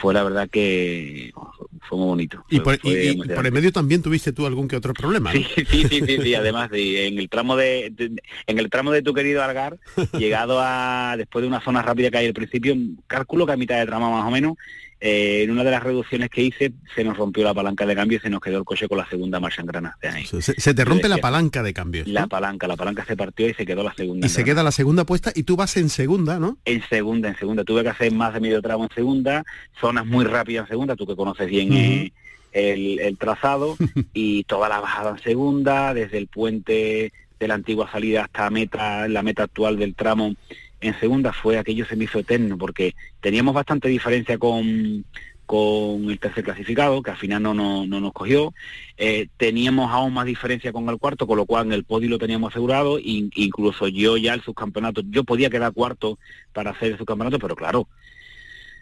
fue 0.00 0.14
la 0.14 0.22
verdad 0.22 0.48
que 0.48 1.34
fue 1.82 1.98
muy 1.98 2.06
bonito. 2.06 2.42
Y, 2.48 2.60
por, 2.60 2.78
el 2.82 3.52
medio 3.52 3.72
también 3.72 4.00
tuviste 4.00 4.32
tú 4.32 4.46
algún 4.46 4.68
que 4.68 4.76
otro 4.76 4.94
problema. 4.94 5.30
Sí, 5.32 5.44
sí, 5.54 5.84
sí, 5.84 6.18
sí, 6.22 6.34
además 6.34 6.70
en 6.72 7.18
el 7.18 7.28
tramo 7.28 7.56
de, 7.56 7.92
en 8.46 8.58
el 8.58 8.70
tramo 8.70 8.90
de 8.90 9.02
tu 9.02 9.12
querido 9.12 9.42
Algar, 9.42 9.76
llegado 10.16 10.60
a 10.62 11.16
después 11.18 11.42
de 11.42 11.48
una 11.48 11.60
zona 11.60 11.82
rápida 11.82 12.10
que 12.10 12.16
hay 12.16 12.26
al 12.28 12.32
principio, 12.32 12.74
cálculo 13.06 13.44
que 13.44 13.52
a 13.52 13.58
mitad 13.58 13.78
de 13.78 13.84
tramo 13.84 14.10
más 14.10 14.26
o 14.26 14.30
menos, 14.30 14.54
eh, 15.02 15.44
en 15.44 15.50
una 15.50 15.64
de 15.64 15.70
las 15.70 15.82
reducciones 15.82 16.28
que 16.28 16.42
hice 16.42 16.72
se 16.94 17.04
nos 17.04 17.16
rompió 17.16 17.42
la 17.42 17.54
palanca 17.54 17.86
de 17.86 17.94
cambio 17.94 18.18
y 18.18 18.20
se 18.20 18.28
nos 18.28 18.40
quedó 18.40 18.58
el 18.58 18.64
coche 18.64 18.86
con 18.86 18.98
la 18.98 19.08
segunda 19.08 19.40
marcha 19.40 19.62
en 19.62 19.66
grana. 19.66 19.96
Se, 20.40 20.74
te 20.74 20.84
rompe 20.84 21.08
la 21.08 21.16
palanca 21.18 21.62
de 21.62 21.72
cambio. 21.72 22.04
La 22.06 22.26
palanca, 22.26 22.68
la 22.68 22.76
palanca 22.76 23.06
se 23.06 23.16
partió 23.16 23.48
y 23.48 23.54
se 23.54 23.64
quedó 23.64 23.82
la 23.82 23.94
segunda. 23.94 24.26
Y 24.26 24.30
se 24.30 24.44
queda 24.44 24.62
la 24.62 24.72
segunda 24.72 25.04
puesta 25.04 25.32
y 25.34 25.44
tú 25.44 25.56
vas 25.56 25.74
en 25.78 25.88
segunda, 25.88 26.38
¿no? 26.38 26.58
En 26.66 26.82
segunda, 26.86 27.30
en 27.30 27.38
segunda. 27.38 27.64
Tuve 27.64 27.82
que 27.82 27.88
hacer 27.88 28.12
más 28.12 28.34
de 28.34 28.40
medio 28.40 28.60
tramo 28.60 28.84
en 28.84 28.90
segunda, 28.94 29.44
zonas 29.80 30.04
muy 30.04 30.26
rápidas 30.26 30.64
en 30.64 30.68
segunda, 30.68 30.96
tú 30.96 31.06
que 31.06 31.16
conoces 31.16 31.48
bien 31.48 31.72
eh, 31.72 32.12
el, 32.52 33.16
trazado, 33.16 33.78
y 34.12 34.44
toda 34.44 34.68
la 34.68 34.80
bajada 34.80 35.12
en 35.12 35.22
segunda, 35.22 35.94
desde 35.94 36.18
el 36.18 36.26
puente 36.26 37.12
de 37.38 37.48
la 37.48 37.54
antigua 37.54 37.90
salida 37.90 38.24
hasta 38.24 38.50
meta, 38.50 39.08
la 39.08 39.22
meta 39.22 39.44
actual 39.44 39.78
del 39.78 39.94
tramo 39.94 40.34
en 40.80 40.98
segunda 40.98 41.32
fue 41.32 41.58
aquello 41.58 41.84
se 41.84 41.96
me 41.96 42.04
hizo 42.04 42.18
eterno 42.18 42.56
porque 42.56 42.94
teníamos 43.20 43.54
bastante 43.54 43.88
diferencia 43.88 44.38
con, 44.38 45.04
con 45.50 46.08
el 46.08 46.18
tercer 46.20 46.44
clasificado, 46.44 47.02
que 47.02 47.10
al 47.10 47.16
final 47.16 47.42
no, 47.42 47.54
no, 47.54 47.84
nos 47.84 48.12
cogió. 48.12 48.54
Eh, 48.96 49.26
teníamos 49.36 49.90
aún 49.90 50.14
más 50.14 50.24
diferencia 50.24 50.72
con 50.72 50.88
el 50.88 50.98
cuarto, 50.98 51.26
con 51.26 51.36
lo 51.36 51.44
cual 51.44 51.66
en 51.66 51.72
el 51.72 51.82
podio 51.82 52.08
lo 52.08 52.18
teníamos 52.18 52.52
asegurado. 52.52 53.00
incluso 53.00 53.88
yo 53.88 54.16
ya 54.16 54.34
el 54.34 54.42
subcampeonato, 54.42 55.02
yo 55.10 55.24
podía 55.24 55.50
quedar 55.50 55.72
cuarto 55.72 56.18
para 56.52 56.70
hacer 56.70 56.92
el 56.92 56.98
subcampeonato, 56.98 57.38
pero 57.38 57.56
claro, 57.56 57.88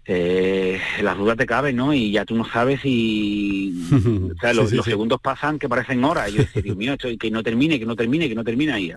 eh, 0.05 0.79
las 1.03 1.17
dudas 1.17 1.37
te 1.37 1.47
caben, 1.47 1.75
¿no? 1.75 1.95
Y 1.95 2.13
ya 2.13 2.25
tú 2.25 2.37
no 2.37 2.45
sabes 2.45 2.83
si... 2.83 3.89
o 4.37 4.39
sea, 4.39 4.53
los, 4.53 4.69
segundos 4.69 5.21
pasan 5.21 5.59
que 5.59 5.69
parecen 5.69 6.05
horas. 6.05 6.29
Y 6.29 6.33
yo 6.35 6.39
decía, 6.43 6.63
Dios 6.63 6.77
mío, 6.77 6.93
esto, 6.93 7.09
que 7.19 7.31
no 7.31 7.43
termine, 7.43 7.79
que 7.79 7.87
no 7.87 7.97
termine, 7.97 8.29
que 8.29 8.35
no 8.35 8.45
termine. 8.45 8.79
Y 8.79 8.93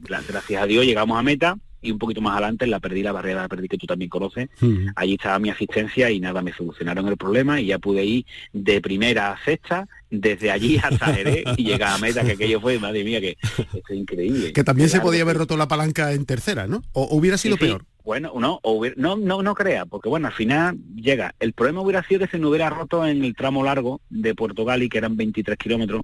gracias 0.00 0.62
a 0.62 0.66
Dios 0.66 0.84
llegamos 0.84 1.18
a 1.18 1.22
meta 1.22 1.56
y 1.84 1.90
un 1.90 1.98
poquito 1.98 2.20
más 2.20 2.32
adelante 2.32 2.64
en 2.64 2.70
la 2.70 2.80
perdí 2.80 3.02
la 3.02 3.12
barrera 3.12 3.42
la 3.42 3.48
perdí 3.48 3.68
que 3.68 3.76
tú 3.76 3.86
también 3.86 4.08
conoces. 4.08 4.48
Allí 4.96 5.14
estaba 5.14 5.38
mi 5.38 5.50
asistencia 5.50 6.10
y 6.10 6.18
nada, 6.18 6.42
me 6.42 6.52
solucionaron 6.52 7.06
el 7.08 7.16
problema 7.16 7.60
y 7.60 7.66
ya 7.66 7.78
pude 7.78 8.04
ir 8.04 8.24
de 8.52 8.80
primera 8.80 9.32
a 9.32 9.44
sexta 9.44 9.86
desde 10.10 10.50
allí 10.50 10.78
hasta 10.82 11.12
Jerez 11.12 11.44
y 11.56 11.64
llegar 11.64 11.92
a 11.92 11.98
meta, 11.98 12.24
que 12.24 12.32
aquello 12.32 12.60
fue, 12.60 12.78
madre 12.78 13.04
mía, 13.04 13.20
que 13.20 13.36
es 13.40 13.96
increíble. 13.96 14.52
Que 14.52 14.64
también 14.64 14.88
se 14.88 15.00
podía 15.00 15.22
haber 15.22 15.36
roto 15.36 15.56
la 15.56 15.68
palanca 15.68 16.12
en 16.12 16.24
tercera, 16.24 16.66
¿no? 16.66 16.82
¿O 16.92 17.16
hubiera 17.16 17.36
sido 17.36 17.56
peor? 17.56 17.84
Bueno, 18.04 18.32
no, 18.38 18.60
no, 18.96 19.16
no, 19.16 19.42
no 19.42 19.54
crea, 19.54 19.86
porque 19.86 20.08
bueno, 20.08 20.26
al 20.28 20.34
final 20.34 20.78
llega. 20.94 21.34
El 21.40 21.54
problema 21.54 21.80
hubiera 21.80 22.06
sido 22.06 22.20
que 22.20 22.28
se 22.28 22.38
nos 22.38 22.50
hubiera 22.50 22.68
roto 22.70 23.06
en 23.06 23.24
el 23.24 23.34
tramo 23.34 23.64
largo 23.64 24.00
de 24.10 24.34
Puerto 24.34 24.64
Gali, 24.64 24.88
que 24.88 24.98
eran 24.98 25.16
23 25.16 25.56
kilómetros, 25.56 26.02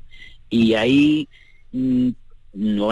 y 0.49 0.75
ahí 0.75 1.28
mm, 1.72 2.10
no, 2.52 2.90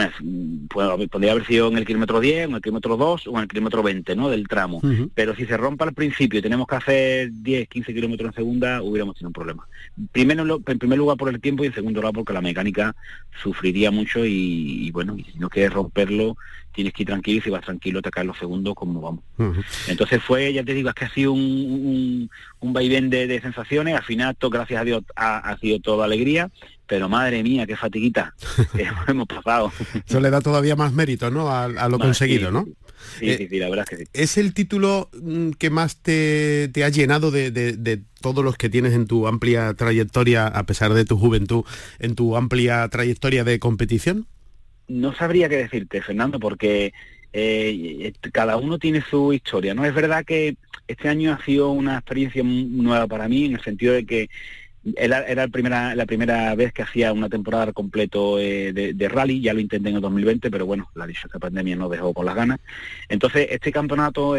podría 0.69 1.33
haber 1.33 1.47
sido 1.47 1.69
en 1.69 1.79
el 1.79 1.87
kilómetro 1.87 2.21
10, 2.21 2.49
en 2.49 2.55
el 2.55 2.62
kilómetro 2.62 2.97
2 2.97 3.27
o 3.27 3.37
en 3.37 3.43
el 3.43 3.49
kilómetro 3.49 3.83
20 3.83 4.15
¿no? 4.15 4.29
del 4.31 4.47
tramo. 4.47 4.81
Pero 5.15 5.35
si 5.35 5.47
se 5.47 5.57
rompe 5.57 5.85
al 5.85 5.95
principio 5.95 6.38
y 6.38 6.43
tenemos 6.43 6.67
que 6.67 6.77
hacer 6.77 7.31
10, 7.33 7.69
15 7.69 7.95
kilómetros 7.95 8.29
en 8.29 8.35
segunda, 8.35 8.83
hubiéramos 8.83 9.17
tenido 9.17 9.29
un 9.29 9.33
problema. 9.33 9.67
Primero, 10.12 10.61
en 10.65 10.79
primer 10.79 10.99
lugar 10.99 11.17
por 11.17 11.29
el 11.29 11.41
tiempo 11.41 11.65
y 11.65 11.69
en 11.69 11.75
segundo 11.75 12.00
lugar 12.00 12.15
porque 12.15 12.33
la 12.33 12.41
mecánica 12.41 12.95
sufriría 13.43 13.91
mucho 13.91 14.25
y, 14.25 14.91
bueno, 14.93 15.17
y 15.17 15.25
si 15.25 15.38
no 15.38 15.49
quieres 15.49 15.73
romperlo, 15.73 16.37
tienes 16.73 16.93
que 16.93 17.03
ir 17.03 17.09
tranquilo 17.09 17.38
y 17.38 17.41
si 17.41 17.50
vas 17.50 17.65
tranquilo 17.65 18.00
te 18.00 18.11
caen 18.11 18.29
los 18.29 18.38
segundos 18.38 18.75
como 18.75 19.00
vamos. 19.00 19.25
Entonces 19.88 20.23
fue, 20.23 20.53
ya 20.53 20.62
te 20.62 20.75
digo, 20.75 20.88
es 20.88 20.95
que 20.95 21.05
ha 21.07 21.11
sido 21.11 21.33
un, 21.33 21.41
un, 21.41 22.31
vaivén 22.61 23.11
de, 23.11 23.41
sensaciones, 23.41 23.97
al 23.97 24.05
final, 24.05 24.37
todo, 24.37 24.50
gracias 24.50 24.81
a 24.81 24.85
Dios, 24.85 25.05
ha, 25.17 25.57
sido 25.61 25.81
toda 25.81 26.05
alegría, 26.05 26.50
pero 26.87 27.09
madre 27.09 27.43
mía, 27.43 27.67
qué 27.67 27.77
fatiguita 27.77 28.35
hemos 29.07 29.27
pasado. 29.27 29.73
Eso 30.07 30.21
le 30.21 30.31
da 30.31 30.41
todavía 30.41 30.77
más 30.77 30.93
mérito, 30.93 31.31
¿no? 31.31 31.50
A, 31.50 31.88
lo 31.88 31.99
conseguido, 31.99 32.50
¿no? 32.50 32.67
Sí, 33.21 33.37
sí, 33.37 33.49
sí, 33.49 33.59
la 33.59 33.69
verdad 33.69 33.87
es 33.88 33.99
que 33.99 34.05
sí. 34.05 34.11
¿Es 34.12 34.38
el 34.38 34.55
título 34.55 35.09
mm, 35.12 35.50
que 35.53 35.71
más 35.71 36.03
te, 36.03 36.71
ha 36.85 36.88
llenado 36.88 37.31
de, 37.31 37.50
de, 37.50 38.00
todos 38.21 38.45
los 38.45 38.57
que 38.57 38.69
tienes 38.69 38.93
en 38.93 39.07
tu 39.07 39.29
amplia 39.29 39.73
trayectoria, 39.75 40.47
a 40.47 40.67
pesar 40.67 40.93
de 40.95 41.05
tu 41.05 41.17
juventud, 41.17 41.65
en 42.00 42.17
tu 42.17 42.37
amplia 42.37 42.88
trayectoria 42.88 43.45
de 43.45 43.59
competición? 43.59 44.27
no 44.88 45.15
sabría 45.15 45.49
qué 45.49 45.57
decirte, 45.59 46.03
Fernando, 46.03 46.41
porque 46.41 46.93
eh, 47.33 48.13
cada 48.33 48.57
uno 48.57 48.79
tiene 48.79 49.03
su 49.03 49.33
historia. 49.33 49.75
No 49.75 49.85
es 49.85 49.95
verdad 49.95 50.25
que 50.25 50.57
este 50.87 51.09
año 51.09 51.33
ha 51.33 51.45
sido 51.45 51.71
una 51.71 51.95
experiencia 51.95 52.43
nueva 52.45 53.07
para 53.07 53.29
mí, 53.29 53.45
en 53.47 53.55
el 53.55 53.63
sentido 53.63 53.95
de 53.95 54.07
que 54.07 54.29
era, 54.97 55.35
la, 55.35 55.49
primera, 55.49 55.95
la 55.95 56.07
primera 56.07 56.55
vez 56.55 56.73
que 56.73 56.83
hacía 56.83 57.13
una 57.13 57.29
temporada 57.29 57.73
completo 57.73 58.39
eh, 58.39 58.73
de, 58.73 59.09
rally, 59.09 59.41
ya 59.41 59.53
lo 59.53 59.61
intenté 59.61 59.91
en 59.91 59.97
el 59.97 60.01
2020, 60.01 60.51
pero 60.51 60.67
bueno, 60.67 60.91
la 60.95 61.07
pandemia 61.41 61.77
no 61.77 61.89
dejó 61.89 62.15
con 62.15 62.27
las 62.27 62.35
ganas. 62.35 62.61
Entonces, 63.09 63.49
este 63.51 63.73
campeonato 63.73 64.37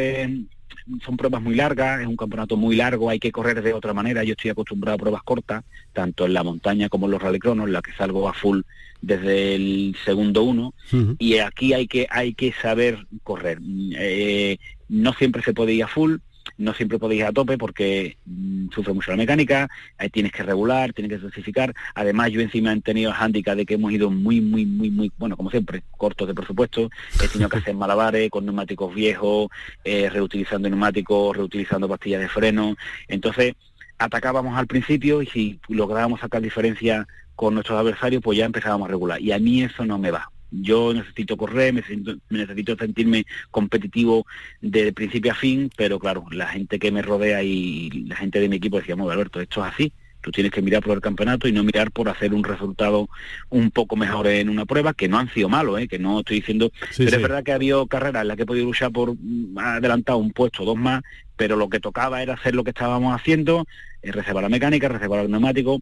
son 1.06 1.18
pruebas 1.18 1.42
muy 1.42 1.56
largas, 1.56 2.02
es 2.02 2.08
un 2.08 2.16
campeonato 2.16 2.58
muy 2.58 2.76
largo, 2.76 3.10
hay 3.10 3.20
que 3.20 3.32
correr 3.32 3.62
de 3.62 3.74
otra 3.74 3.94
manera. 3.94 4.24
Yo 4.24 4.34
estoy 4.34 4.52
acostumbrado 4.52 4.96
a 4.96 5.00
pruebas 5.00 5.24
cortas, 5.24 5.64
tanto 5.94 6.26
en 6.26 6.34
la 6.34 6.44
montaña 6.44 6.90
como 6.90 7.06
en 7.06 7.12
los 7.12 7.22
rallycronos, 7.22 7.68
en 7.68 7.74
la 7.74 7.82
que 7.82 7.94
salgo 7.94 8.28
a 8.28 8.34
full 8.34 8.62
desde 9.02 9.56
el 9.56 9.96
segundo 10.04 10.44
uno, 10.44 10.74
y 11.20 11.38
aquí 11.38 11.74
hay 11.74 11.88
que, 11.88 12.08
hay 12.10 12.34
que 12.34 12.54
saber 12.54 13.06
correr. 13.24 13.60
Eh, 13.98 14.58
no 14.90 15.14
siempre 15.14 15.42
se 15.42 15.54
puede 15.54 15.74
ir 15.74 15.84
a 15.84 15.88
full, 15.88 16.18
no 16.60 16.74
siempre 16.74 17.00
podéis 17.00 17.22
ir 17.22 17.26
a 17.26 17.32
tope 17.32 17.58
porque 17.58 18.18
mm, 18.26 18.70
sufre 18.72 18.94
mucho 18.94 19.12
la 19.12 19.18
mecánica, 19.18 19.70
ahí 19.98 20.10
tienes 20.10 20.32
que 20.32 20.44
regular, 20.44 20.94
tienes 20.94 21.10
que 21.10 21.16
especificar. 21.16 21.74
Además, 21.96 22.32
yo 22.32 22.42
encima 22.42 22.74
he 22.74 22.82
tenido 22.82 23.12
el 23.12 23.18
handicap 23.18 23.56
de 23.56 23.66
que 23.66 23.76
hemos 23.76 23.92
ido 23.92 24.12
muy, 24.12 24.42
muy, 24.42 24.66
muy, 24.66 24.92
muy, 24.92 25.12
bueno, 25.18 25.38
como 25.38 25.50
siempre, 25.50 25.84
cortos 25.98 26.28
de 26.28 26.36
presupuesto. 26.36 26.90
He 27.24 27.28
tenido 27.30 27.50
que 27.50 27.60
hacer 27.60 27.76
malabares 27.76 28.30
con 28.30 28.46
neumáticos 28.46 28.94
viejos, 28.94 29.48
eh, 29.86 30.10
reutilizando 30.10 30.70
neumáticos, 30.70 31.36
reutilizando 31.36 31.88
pastillas 31.88 32.22
de 32.22 32.28
freno. 32.28 32.76
Entonces, 33.08 33.54
atacábamos 33.98 34.58
al 34.58 34.68
principio 34.68 35.22
y 35.22 35.28
si 35.28 35.60
lográbamos 35.70 36.20
sacar 36.20 36.42
diferencia 36.42 37.08
con 37.36 37.54
nuestros 37.54 37.80
adversarios, 37.80 38.22
pues 38.22 38.38
ya 38.38 38.46
empezábamos 38.46 38.90
a 38.90 38.92
regular. 38.92 39.22
Y 39.22 39.32
a 39.32 39.40
mí 39.40 39.64
eso 39.64 39.86
no 39.86 39.98
me 39.98 40.12
va 40.12 40.30
yo 40.52 40.94
necesito 40.94 41.38
correr, 41.38 41.74
me 41.74 41.84
necesito, 42.30 42.76
sentirme 42.78 43.26
competitivo 43.52 44.26
de 44.62 44.94
principio 44.94 45.32
a 45.32 45.36
fin, 45.36 45.70
pero 45.76 46.00
claro, 46.00 46.26
la 46.32 46.48
gente 46.48 46.80
que 46.80 46.92
me 46.92 47.02
rodea 47.02 47.44
y 47.44 47.90
la 48.08 48.16
gente 48.16 48.40
de 48.40 48.50
mi 48.50 48.58
equipo 48.58 48.78
decíamos, 48.78 49.12
Alberto, 49.12 49.40
esto 49.42 49.66
es 49.66 49.74
así, 49.74 49.94
tú 50.22 50.32
tienes 50.32 50.52
que 50.52 50.62
mirar 50.62 50.84
por 50.84 50.96
el 50.96 51.02
campeonato 51.02 51.48
y 51.48 51.52
no 51.52 51.64
mirar 51.64 51.92
por 51.92 52.10
hacer 52.10 52.34
un 52.34 52.44
resultado 52.44 53.10
un 53.50 53.72
poco 53.72 53.96
mejor 53.96 54.28
en 54.28 54.50
una 54.50 54.66
prueba, 54.66 54.94
que 54.94 55.08
no 55.08 55.20
han 55.20 55.32
sido 55.34 55.50
malos, 55.50 55.80
¿eh? 55.80 55.88
que 55.88 56.00
no 56.00 56.20
estoy 56.20 56.38
diciendo, 56.38 56.72
pero 56.98 57.16
es 57.16 57.22
verdad 57.22 57.44
que 57.44 57.52
ha 57.52 57.56
habido 57.56 57.88
carreras 57.88 58.24
en 58.24 58.28
las 58.28 58.38
que 58.38 58.44
he 58.44 58.48
podido 58.48 58.66
luchar 58.66 58.92
por 58.92 59.16
mm, 59.16 59.58
adelantado 59.58 60.18
un 60.18 60.32
puesto, 60.32 60.66
dos 60.66 60.78
más, 60.78 61.02
pero 61.36 61.56
lo 61.56 61.70
que 61.70 61.80
tocaba 61.80 62.22
era 62.22 62.34
hacer 62.34 62.56
lo 62.56 62.64
que 62.64 62.72
estábamos 62.72 63.16
haciendo, 63.16 63.66
eh, 64.02 64.12
reservar 64.12 64.44
la 64.44 64.50
mecánica, 64.50 64.90
reservar 64.90 65.22
el 65.22 65.32
neumático, 65.32 65.80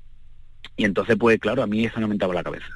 y 0.75 0.85
entonces 0.85 1.15
pues 1.17 1.39
claro, 1.39 1.63
a 1.63 1.67
mí 1.67 1.85
eso 1.85 1.99
no 1.99 2.07
me 2.07 2.13
entraba 2.13 2.33
la 2.33 2.43
cabeza 2.43 2.67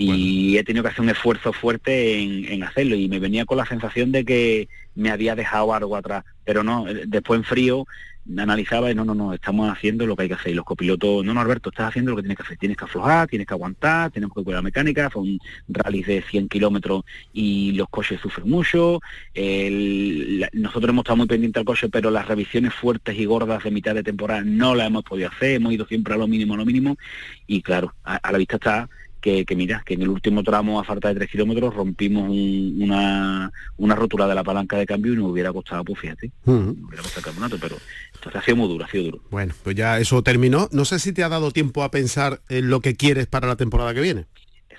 y 0.00 0.56
he 0.56 0.62
tenido 0.62 0.84
que 0.84 0.90
hacer 0.90 1.00
un 1.00 1.10
esfuerzo 1.10 1.52
fuerte 1.52 2.20
en, 2.20 2.62
hacerlo 2.62 2.94
y 2.94 3.08
me 3.08 3.18
venía 3.18 3.44
con 3.44 3.58
la 3.58 3.66
sensación 3.66 4.12
de 4.12 4.24
que 4.24 4.68
me 4.94 5.10
había 5.10 5.34
dejado 5.34 5.74
algo 5.74 5.96
atrás, 5.96 6.24
pero 6.44 6.62
no, 6.62 6.88
eh, 6.88 7.02
después 7.08 7.38
en 7.38 7.44
frío 7.44 7.84
me 8.24 8.42
analizaba 8.42 8.92
y 8.92 8.94
no, 8.94 9.04
no, 9.04 9.16
no, 9.16 9.32
estamos 9.34 9.68
haciendo 9.68 10.06
lo 10.06 10.14
que 10.14 10.22
hay 10.22 10.28
que 10.28 10.34
hacer. 10.34 10.52
Y 10.52 10.54
los 10.54 10.64
copilotos, 10.64 11.24
no, 11.24 11.34
no, 11.34 11.40
Alberto, 11.40 11.70
estás 11.70 11.88
haciendo 11.88 12.12
lo 12.12 12.16
que 12.18 12.22
tienes 12.22 12.36
que 12.36 12.42
hacer, 12.44 12.58
tienes 12.58 12.76
que 12.76 12.84
aflojar, 12.84 13.26
tienes 13.26 13.46
que 13.48 13.54
aguantar, 13.54 14.12
tenemos 14.12 14.36
que 14.36 14.44
cuidar 14.44 14.58
la 14.58 14.62
mecánica, 14.62 15.10
son 15.10 15.40
rallies 15.66 16.06
de 16.06 16.22
100 16.22 16.48
kilómetros 16.48 17.04
y 17.32 17.72
los 17.72 17.88
coches 17.88 18.20
sufren 18.20 18.48
mucho, 18.48 19.00
nosotros 19.34 20.90
hemos 20.90 21.02
estado 21.02 21.16
muy 21.16 21.26
pendientes 21.26 21.58
al 21.58 21.64
coche, 21.64 21.88
pero 21.88 22.10
las 22.10 22.28
revisiones 22.28 22.72
fuertes 22.74 23.18
y 23.18 23.24
gordas 23.24 23.64
de 23.64 23.70
mitad 23.72 23.94
de 23.94 24.04
temporada 24.04 24.42
no 24.44 24.76
las 24.76 24.88
hemos 24.88 25.02
podido 25.02 25.28
hacer, 25.28 25.54
hemos 25.54 25.72
ido 25.72 25.86
siempre 25.86 26.14
a 26.14 26.18
lo 26.18 26.28
mínimo, 26.28 26.54
a 26.54 26.58
lo 26.58 26.66
mínimo, 26.66 26.98
y 27.46 27.62
claro, 27.62 27.94
a 28.04 28.30
la 28.30 28.38
vista 28.38 28.56
está 28.56 28.88
que, 29.20 29.44
mira, 29.56 29.82
que 29.84 29.94
en 29.94 30.02
el 30.02 30.08
último 30.08 30.42
tramo 30.42 30.80
a 30.80 30.84
falta 30.84 31.08
de 31.08 31.14
tres 31.16 31.30
kilómetros 31.30 31.74
rompimos 31.74 32.30
una, 32.30 33.50
una 33.76 33.94
rotura 33.94 34.26
de 34.26 34.34
la 34.34 34.44
palanca 34.44 34.76
de 34.76 34.86
cambio 34.86 35.12
y 35.12 35.16
nos 35.16 35.30
hubiera 35.30 35.52
costado, 35.52 35.84
pues 35.84 35.98
fíjate, 35.98 36.30
hubiera 36.46 37.02
costado 37.02 37.18
el 37.18 37.24
campeonato, 37.24 37.58
pero 37.60 37.76
entonces 38.14 38.40
ha 38.40 38.44
sido 38.44 38.56
muy 38.56 38.68
duro, 38.68 38.84
ha 38.84 38.88
sido 38.88 39.04
duro. 39.04 39.20
Bueno, 39.30 39.54
pues 39.62 39.76
ya 39.76 39.98
eso 39.98 40.22
terminó. 40.22 40.68
No 40.72 40.84
sé 40.84 40.98
si 40.98 41.12
te 41.12 41.22
ha 41.22 41.28
dado 41.28 41.50
tiempo 41.50 41.82
a 41.82 41.90
pensar 41.90 42.40
en 42.48 42.70
lo 42.70 42.80
que 42.80 42.94
quieres 42.94 43.26
para 43.26 43.48
la 43.48 43.56
temporada 43.56 43.94
que 43.94 44.00
viene. 44.00 44.26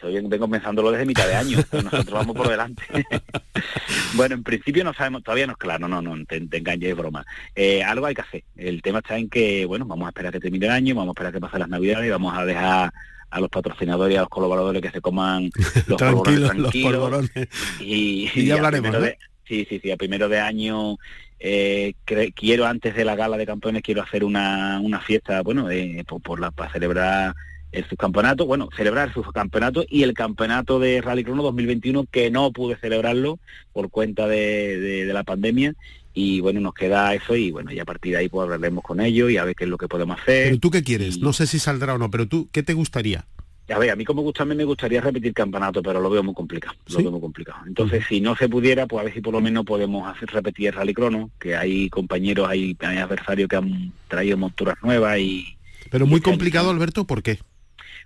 Eso 0.01 0.27
vengo 0.27 0.49
pensándolo 0.49 0.91
desde 0.91 1.05
mitad 1.05 1.27
de 1.27 1.35
año, 1.35 1.57
nosotros 1.71 2.11
vamos 2.11 2.35
por 2.35 2.49
delante. 2.49 2.83
bueno, 4.15 4.35
en 4.35 4.43
principio 4.43 4.83
no 4.83 4.93
sabemos, 4.93 5.23
todavía 5.23 5.47
no 5.47 5.53
es 5.53 5.57
claro, 5.57 5.87
no, 5.87 6.01
no, 6.01 6.25
te, 6.25 6.39
te 6.41 6.57
engañes, 6.57 6.95
broma. 6.95 7.25
Eh, 7.55 7.83
algo 7.83 8.05
hay 8.05 8.15
que 8.15 8.21
hacer. 8.21 8.43
El 8.55 8.81
tema 8.81 8.99
está 8.99 9.17
en 9.17 9.29
que, 9.29 9.65
bueno, 9.65 9.85
vamos 9.85 10.05
a 10.05 10.09
esperar 10.09 10.31
que 10.31 10.39
termine 10.39 10.67
el 10.67 10.71
año, 10.71 10.95
vamos 10.95 11.09
a 11.09 11.13
esperar 11.13 11.33
que 11.33 11.41
pasen 11.41 11.59
las 11.59 11.69
navidades 11.69 12.07
y 12.07 12.11
vamos 12.11 12.37
a 12.37 12.45
dejar 12.45 12.93
a 13.29 13.39
los 13.39 13.49
patrocinadores 13.49 14.15
y 14.15 14.17
a 14.17 14.21
los 14.21 14.29
colaboradores 14.29 14.81
que 14.81 14.89
se 14.89 15.01
coman 15.01 15.51
los 15.87 15.97
tranquilos, 15.97 16.49
tranquilos. 16.51 17.29
y, 17.79 18.45
ya 18.45 18.55
hablaremos. 18.55 18.95
sí, 19.45 19.65
sí, 19.69 19.79
sí, 19.79 19.91
a 19.91 19.97
primero 19.97 20.29
de 20.29 20.39
año 20.39 20.97
eh, 21.39 21.93
quiero 22.35 22.65
antes 22.65 22.95
de 22.95 23.05
la 23.05 23.15
gala 23.15 23.37
de 23.37 23.45
campeones 23.45 23.81
quiero 23.81 24.01
hacer 24.01 24.23
una, 24.23 24.79
una 24.81 24.99
fiesta, 24.99 25.41
bueno, 25.41 25.69
eh, 25.69 26.03
por, 26.23 26.39
la, 26.39 26.51
para 26.51 26.71
celebrar 26.71 27.35
el 27.71 27.87
subcampeonato, 27.87 28.45
bueno, 28.45 28.69
celebrar 28.75 29.09
el 29.09 29.13
subcampeonato 29.13 29.85
y 29.87 30.03
el 30.03 30.13
campeonato 30.13 30.79
de 30.79 31.01
Rally 31.01 31.23
Crono 31.23 31.43
2021 31.43 32.05
que 32.11 32.31
no 32.31 32.51
pude 32.51 32.75
celebrarlo 32.77 33.39
por 33.73 33.89
cuenta 33.89 34.27
de, 34.27 34.79
de 34.79 35.13
la 35.13 35.23
pandemia 35.23 35.75
y 36.13 36.41
bueno, 36.41 36.59
nos 36.59 36.73
queda 36.73 37.13
eso 37.13 37.35
y 37.35 37.51
bueno, 37.51 37.71
y 37.71 37.79
a 37.79 37.85
partir 37.85 38.13
de 38.13 38.19
ahí 38.19 38.29
pues 38.29 38.43
hablaremos 38.43 38.83
con 38.83 38.99
ellos 38.99 39.31
y 39.31 39.37
a 39.37 39.45
ver 39.45 39.55
qué 39.55 39.65
es 39.65 39.69
lo 39.69 39.77
que 39.77 39.87
podemos 39.87 40.19
hacer. 40.19 40.47
¿Pero 40.47 40.59
tú 40.59 40.71
qué 40.71 40.83
quieres? 40.83 41.19
No 41.19 41.33
sé 41.33 41.47
si 41.47 41.59
saldrá 41.59 41.93
o 41.93 41.97
no, 41.97 42.09
pero 42.09 42.27
tú, 42.27 42.49
¿qué 42.51 42.63
te 42.63 42.73
gustaría? 42.73 43.25
A 43.73 43.77
ver, 43.77 43.91
a 43.91 43.95
mí 43.95 44.03
como 44.03 44.23
gusta, 44.23 44.43
a 44.43 44.45
mí 44.47 44.55
me 44.55 44.63
gustaría 44.63 44.99
repetir 44.99 45.31
campeanato, 45.31 45.83
pero 45.83 46.01
lo 46.01 46.09
veo 46.09 46.23
muy 46.23 46.33
complicado, 46.33 46.75
lo 46.87 46.97
veo 46.97 47.11
muy 47.11 47.21
complicado. 47.21 47.59
Entonces, 47.67 48.03
si 48.09 48.19
no 48.19 48.35
se 48.35 48.49
pudiera, 48.49 48.87
pues 48.87 49.01
a 49.01 49.03
ver 49.05 49.13
si 49.13 49.21
por 49.21 49.33
lo 49.33 49.41
menos 49.41 49.63
podemos 49.63 50.07
hacer 50.07 50.29
repetir 50.29 50.67
el 50.67 50.73
Rally 50.73 50.93
Crono, 50.93 51.29
que 51.39 51.55
hay 51.55 51.87
compañeros, 51.89 52.49
hay, 52.49 52.75
adversarios 52.81 53.47
que 53.47 53.55
han 53.57 53.93
traído 54.07 54.37
monturas 54.37 54.75
nuevas 54.81 55.19
y... 55.19 55.55
Pero 55.91 56.07
muy 56.07 56.19
complicado, 56.19 56.71
Alberto, 56.71 57.05
¿por 57.05 57.21
qué? 57.21 57.39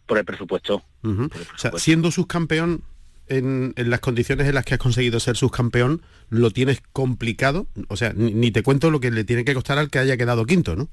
Por 0.05 0.17
el 0.17 0.25
presupuesto. 0.25 0.83
O 1.03 1.57
sea, 1.57 1.71
siendo 1.77 2.11
subcampeón, 2.11 2.83
en, 3.27 3.73
las 3.77 3.99
condiciones 3.99 4.47
en 4.47 4.55
las 4.55 4.65
que 4.65 4.75
has 4.75 4.79
conseguido 4.79 5.19
ser 5.19 5.35
subcampeón, 5.35 6.01
lo 6.29 6.51
tienes 6.51 6.81
complicado. 6.91 7.67
O 7.87 7.95
sea, 7.95 8.13
ni, 8.15 8.51
te 8.51 8.63
cuento 8.63 8.91
lo 8.91 8.99
que 8.99 9.11
le 9.11 9.23
tiene 9.23 9.45
que 9.45 9.53
costar 9.53 9.77
al 9.77 9.89
que 9.89 9.99
haya 9.99 10.17
quedado 10.17 10.45
quinto, 10.45 10.75
¿no? 10.75 10.89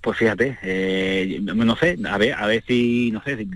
Pues 0.00 0.18
fíjate, 0.18 0.58
eh, 0.64 1.38
no 1.42 1.76
sé, 1.76 1.96
a 2.10 2.18
ver, 2.18 2.32
a 2.34 2.48
ver 2.48 2.64
si, 2.66 3.12
no 3.12 3.22
sé, 3.22 3.46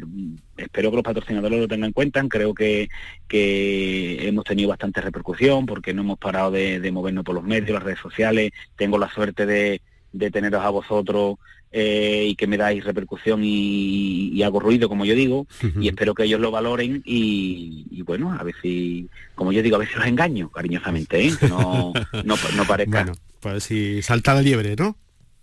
espero 0.56 0.90
que 0.90 0.96
los 0.96 1.04
patrocinadores 1.04 1.58
lo 1.58 1.66
tengan 1.66 1.88
en 1.88 1.92
cuenta. 1.92 2.22
Creo 2.28 2.54
que, 2.54 2.88
que 3.26 4.28
hemos 4.28 4.44
tenido 4.44 4.68
bastante 4.68 5.00
repercusión 5.00 5.66
porque 5.66 5.92
no 5.92 6.02
hemos 6.02 6.18
parado 6.18 6.52
de, 6.52 6.88
movernos 6.92 7.24
por 7.24 7.34
los 7.34 7.42
medios, 7.42 7.70
las 7.70 7.82
redes 7.82 7.98
sociales. 7.98 8.52
Tengo 8.76 8.96
la 8.96 9.10
suerte 9.10 9.44
de, 9.44 9.80
de 10.18 10.30
teneros 10.30 10.64
a 10.64 10.70
vosotros 10.70 11.36
eh, 11.72 12.26
y 12.28 12.34
que 12.36 12.46
me 12.46 12.56
dais 12.56 12.84
repercusión 12.84 13.40
y, 13.42 14.42
hago 14.42 14.60
ruido, 14.60 14.88
como 14.88 15.04
yo 15.04 15.14
digo, 15.14 15.46
y 15.80 15.88
espero 15.88 16.14
que 16.14 16.24
ellos 16.24 16.40
lo 16.40 16.50
valoren 16.50 17.02
y, 17.04 18.02
bueno, 18.02 18.32
a 18.32 18.42
ver 18.42 18.54
si, 18.62 19.08
como 19.34 19.52
yo 19.52 19.62
digo, 19.62 19.76
a 19.76 19.80
ver 19.80 19.88
si 19.88 19.96
los 19.96 20.06
engaño 20.06 20.48
cariñosamente, 20.50 21.26
¿eh? 21.26 21.32
no, 21.48 21.92
no, 22.24 22.34
no 22.56 22.64
parezca... 22.68 23.02
Bueno, 23.02 23.12
pues 23.40 23.64
si 23.64 24.02
salta 24.02 24.34
la 24.34 24.42
liebre, 24.42 24.76
¿no? 24.76 24.96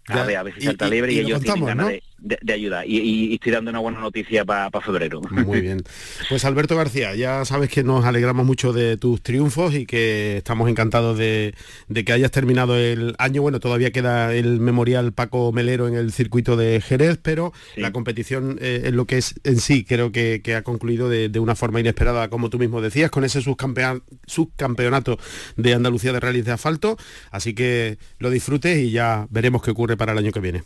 a 0.08 0.24
ver, 0.24 0.38
a 0.38 0.44
ver 0.44 0.56
si 0.56 0.62
salta 0.62 0.90
liebre 0.90 1.14
y, 1.14 1.20
ellos 1.20 1.42
tienen 1.42 1.66
ganas 1.66 1.88
de 1.88 2.04
de, 2.24 2.54
ayuda 2.54 2.86
y, 2.86 3.34
estoy 3.34 3.52
dando 3.52 3.72
una 3.72 3.80
buena 3.80 4.00
noticia 4.00 4.46
para 4.46 4.70
febrero. 4.82 5.22
Muy 5.30 5.62
bien. 5.62 5.84
Pues 6.30 6.46
Alberto 6.46 6.76
García, 6.76 7.16
ya 7.16 7.46
sabes 7.46 7.70
que 7.70 7.84
nos 7.84 8.06
alegramos 8.06 8.46
mucho 8.46 8.74
de 8.74 8.98
tus 8.98 9.22
triunfos 9.22 9.74
y 9.76 9.86
que 9.86 10.38
estamos 10.38 10.70
encantados 10.70 11.18
de, 11.18 11.54
que 11.94 12.14
hayas 12.14 12.32
terminado 12.32 12.78
el 12.78 13.16
año. 13.18 13.42
Bueno, 13.42 13.60
todavía 13.60 13.92
queda 13.92 14.34
el 14.34 14.60
memorial 14.60 15.14
Paco 15.14 15.52
Melero 15.52 15.88
en 15.88 15.96
el 15.96 16.12
circuito 16.12 16.56
de 16.56 16.82
Jerez, 16.82 17.20
pero 17.22 17.54
la 17.76 17.92
competición 17.92 18.58
eh, 18.62 18.84
en 18.86 18.96
lo 18.96 19.06
que 19.06 19.18
es 19.18 19.36
en 19.44 19.60
sí 19.60 19.84
creo 19.84 20.12
que, 20.12 20.42
ha 20.56 20.62
concluido 20.62 21.10
de, 21.10 21.40
una 21.40 21.56
forma 21.56 21.80
inesperada, 21.80 22.30
como 22.30 22.50
tú 22.50 22.58
mismo 22.58 22.80
decías, 22.80 23.12
con 23.12 23.26
ese 23.26 23.42
subcampeonato 23.42 25.18
de 25.58 25.74
Andalucía 25.74 26.14
de 26.14 26.20
Rally 26.20 26.42
de 26.42 26.52
Asfalto. 26.52 26.98
Así 27.32 27.54
que 27.54 27.98
lo 28.20 28.30
disfrutes 28.30 28.78
y 28.78 28.92
ya 28.92 29.28
veremos 29.30 29.62
qué 29.62 29.72
ocurre 29.72 29.98
para 29.98 30.14
el 30.14 30.20
año 30.20 30.32
que 30.32 30.40
viene. 30.40 30.64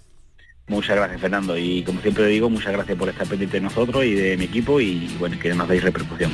Muchas 0.67 0.97
gracias, 0.97 1.21
Fernando. 1.21 1.57
Y 1.57 1.83
como 1.83 2.01
siempre 2.01 2.27
digo, 2.27 2.50
muchas 2.50 2.74
gracias 2.74 2.97
por 2.97 3.07
estar 3.09 3.25
pendiente 3.25 3.57
de 3.57 3.62
nosotros 3.62 4.03
y 4.03 4.13
de 4.13 4.36
mi 4.36 4.45
equipo 4.45 4.81
y 4.81 5.07
bueno, 5.17 5.39
que 5.39 5.53
nos 5.53 5.67
deis 5.67 5.83
repercusión. 5.83 6.31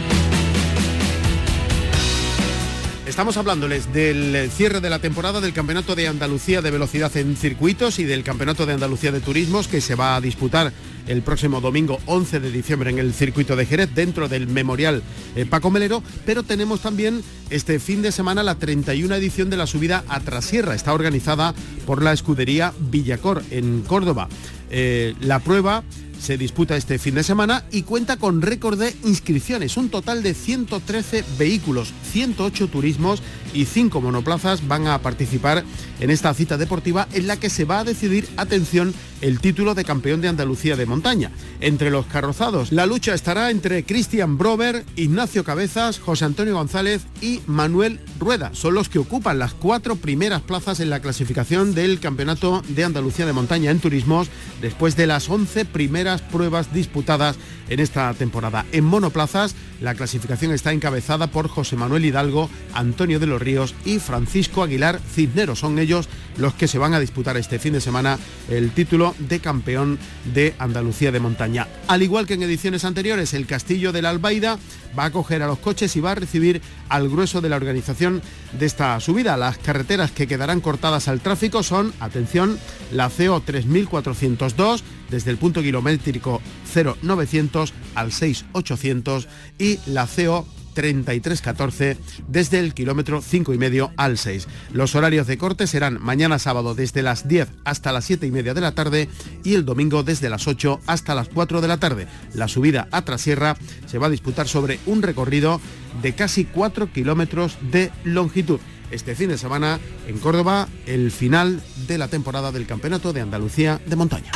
Estamos 3.05 3.37
hablándoles 3.37 3.93
del 3.93 4.49
cierre 4.49 4.79
de 4.81 4.89
la 4.89 4.97
temporada 4.97 5.39
del 5.39 5.53
Campeonato 5.53 5.93
de 5.93 6.07
Andalucía 6.07 6.63
de 6.63 6.71
Velocidad 6.71 7.15
en 7.15 7.35
Circuitos 7.35 7.99
y 7.99 8.05
del 8.05 8.23
Campeonato 8.23 8.65
de 8.65 8.73
Andalucía 8.73 9.11
de 9.11 9.19
Turismos 9.19 9.67
que 9.67 9.81
se 9.81 9.93
va 9.93 10.15
a 10.15 10.21
disputar 10.21 10.73
el 11.07 11.21
próximo 11.21 11.61
domingo 11.61 11.99
11 12.05 12.39
de 12.39 12.51
diciembre 12.51 12.89
en 12.89 12.99
el 12.99 13.13
circuito 13.13 13.55
de 13.55 13.65
Jerez 13.65 13.93
dentro 13.93 14.27
del 14.27 14.47
Memorial 14.47 15.03
eh, 15.35 15.45
Paco 15.45 15.71
Melero, 15.71 16.03
pero 16.25 16.43
tenemos 16.43 16.81
también 16.81 17.23
este 17.49 17.79
fin 17.79 18.01
de 18.01 18.11
semana 18.11 18.43
la 18.43 18.55
31 18.55 19.13
edición 19.15 19.49
de 19.49 19.57
la 19.57 19.67
subida 19.67 20.03
a 20.07 20.19
Trasierra. 20.19 20.75
Está 20.75 20.93
organizada 20.93 21.53
por 21.85 22.01
la 22.01 22.13
escudería 22.13 22.73
Villacor 22.79 23.43
en 23.51 23.81
Córdoba. 23.81 24.27
Eh, 24.69 25.15
la 25.19 25.39
prueba 25.39 25.83
se 26.23 26.37
disputa 26.37 26.77
este 26.77 26.99
fin 26.99 27.15
de 27.15 27.23
semana 27.23 27.65
y 27.69 27.81
cuenta 27.81 28.15
con 28.15 28.41
récord 28.41 28.79
de 28.79 28.95
inscripciones. 29.03 29.75
Un 29.75 29.89
total 29.89 30.23
de 30.23 30.33
113 30.33 31.25
vehículos, 31.37 31.93
108 32.13 32.69
turismos 32.69 33.21
y 33.53 33.65
5 33.65 33.99
monoplazas 33.99 34.65
van 34.65 34.87
a 34.87 34.99
participar 34.99 35.65
en 35.99 36.09
esta 36.09 36.33
cita 36.33 36.57
deportiva 36.57 37.07
en 37.13 37.27
la 37.27 37.37
que 37.37 37.49
se 37.49 37.65
va 37.65 37.79
a 37.79 37.83
decidir, 37.83 38.27
atención, 38.37 38.93
el 39.21 39.39
título 39.39 39.73
de 39.73 39.85
campeón 39.85 40.21
de 40.21 40.27
Andalucía 40.27 40.75
de 40.75 40.85
montaña. 40.85 41.31
Entre 41.61 41.91
los 41.91 42.05
carrozados, 42.05 42.71
la 42.71 42.85
lucha 42.85 43.13
estará 43.13 43.51
entre 43.51 43.85
Cristian 43.85 44.37
Brover, 44.37 44.83
Ignacio 44.95 45.43
Cabezas, 45.43 45.99
José 45.99 46.25
Antonio 46.25 46.55
González 46.55 47.03
y 47.21 47.41
Manuel 47.47 47.99
Rueda. 48.19 48.51
Son 48.53 48.73
los 48.73 48.89
que 48.89 48.99
ocupan 48.99 49.39
las 49.39 49.53
cuatro 49.53 49.95
primeras 49.95 50.41
plazas 50.41 50.79
en 50.79 50.89
la 50.89 51.01
clasificación 51.01 51.73
del 51.73 51.99
Campeonato 51.99 52.63
de 52.69 52.83
Andalucía 52.83 53.25
de 53.25 53.33
Montaña 53.33 53.71
en 53.71 53.79
Turismos 53.79 54.27
después 54.61 54.97
de 54.97 55.07
las 55.07 55.29
11 55.29 55.65
primeras 55.65 56.12
pruebas 56.21 56.73
disputadas 56.73 57.37
en 57.69 57.79
esta 57.79 58.13
temporada. 58.13 58.65
En 58.71 58.83
monoplazas, 58.83 59.55
la 59.83 59.95
clasificación 59.95 60.53
está 60.53 60.71
encabezada 60.71 61.27
por 61.27 61.49
José 61.49 61.75
Manuel 61.75 62.05
Hidalgo, 62.05 62.49
Antonio 62.73 63.19
de 63.19 63.27
los 63.27 63.41
Ríos 63.41 63.75
y 63.83 63.99
Francisco 63.99 64.63
Aguilar 64.63 65.01
Cisneros. 65.13 65.59
Son 65.59 65.77
ellos 65.77 66.07
los 66.37 66.53
que 66.53 66.69
se 66.69 66.77
van 66.77 66.93
a 66.93 67.01
disputar 67.01 67.35
este 67.35 67.59
fin 67.59 67.73
de 67.73 67.81
semana 67.81 68.17
el 68.49 68.71
título 68.71 69.13
de 69.19 69.41
campeón 69.41 69.99
de 70.33 70.55
Andalucía 70.57 71.11
de 71.11 71.19
montaña. 71.19 71.67
Al 71.89 72.01
igual 72.01 72.25
que 72.25 72.35
en 72.35 72.43
ediciones 72.43 72.85
anteriores, 72.85 73.33
el 73.33 73.45
Castillo 73.45 73.91
de 73.91 74.01
la 74.01 74.11
Albaida 74.11 74.57
va 74.97 75.05
a 75.05 75.11
coger 75.11 75.43
a 75.43 75.47
los 75.47 75.59
coches 75.59 75.93
y 75.97 75.99
va 75.99 76.11
a 76.11 76.15
recibir 76.15 76.61
al 76.87 77.09
grueso 77.09 77.41
de 77.41 77.49
la 77.49 77.57
organización 77.57 78.21
de 78.57 78.65
esta 78.65 78.97
subida. 79.01 79.35
Las 79.35 79.57
carreteras 79.57 80.11
que 80.11 80.27
quedarán 80.27 80.61
cortadas 80.61 81.09
al 81.09 81.19
tráfico 81.19 81.61
son, 81.61 81.93
atención, 81.99 82.57
la 82.93 83.09
CO 83.09 83.41
3402 83.41 84.83
desde 85.09 85.31
el 85.31 85.37
punto 85.37 85.61
kilométrico 85.61 86.41
0900 86.73 87.73
al 87.95 88.11
6800 88.11 89.27
y 89.57 89.79
la 89.85 90.07
CO 90.07 90.45
3314 90.73 91.97
desde 92.27 92.59
el 92.59 92.73
kilómetro 92.73 93.21
5 93.21 93.53
y 93.53 93.57
medio 93.57 93.91
al 93.97 94.17
6. 94.17 94.47
Los 94.71 94.95
horarios 94.95 95.27
de 95.27 95.37
corte 95.37 95.67
serán 95.67 96.01
mañana 96.01 96.39
sábado 96.39 96.75
desde 96.75 97.01
las 97.01 97.27
10 97.27 97.49
hasta 97.63 97.91
las 97.91 98.05
7 98.05 98.27
y 98.27 98.31
media 98.31 98.53
de 98.53 98.61
la 98.61 98.73
tarde 98.73 99.09
y 99.43 99.53
el 99.53 99.65
domingo 99.65 100.03
desde 100.03 100.29
las 100.29 100.47
8 100.47 100.81
hasta 100.87 101.15
las 101.15 101.29
4 101.29 101.61
de 101.61 101.67
la 101.67 101.77
tarde. 101.77 102.07
La 102.33 102.47
subida 102.47 102.87
a 102.91 103.03
Trasierra 103.03 103.55
se 103.85 103.97
va 103.97 104.07
a 104.07 104.11
disputar 104.11 104.47
sobre 104.47 104.79
un 104.85 105.01
recorrido 105.01 105.61
de 106.01 106.13
casi 106.13 106.45
4 106.45 106.91
kilómetros 106.91 107.57
de 107.71 107.91
longitud. 108.03 108.59
Este 108.91 109.15
fin 109.15 109.29
de 109.29 109.37
semana 109.37 109.79
en 110.07 110.19
Córdoba, 110.19 110.67
el 110.85 111.11
final 111.11 111.61
de 111.87 111.97
la 111.97 112.09
temporada 112.09 112.51
del 112.51 112.67
Campeonato 112.67 113.11
de 113.11 113.21
Andalucía 113.21 113.81
de 113.85 113.95
Montaña. 113.95 114.31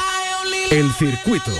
El 0.71 0.89
circuito. 0.91 1.51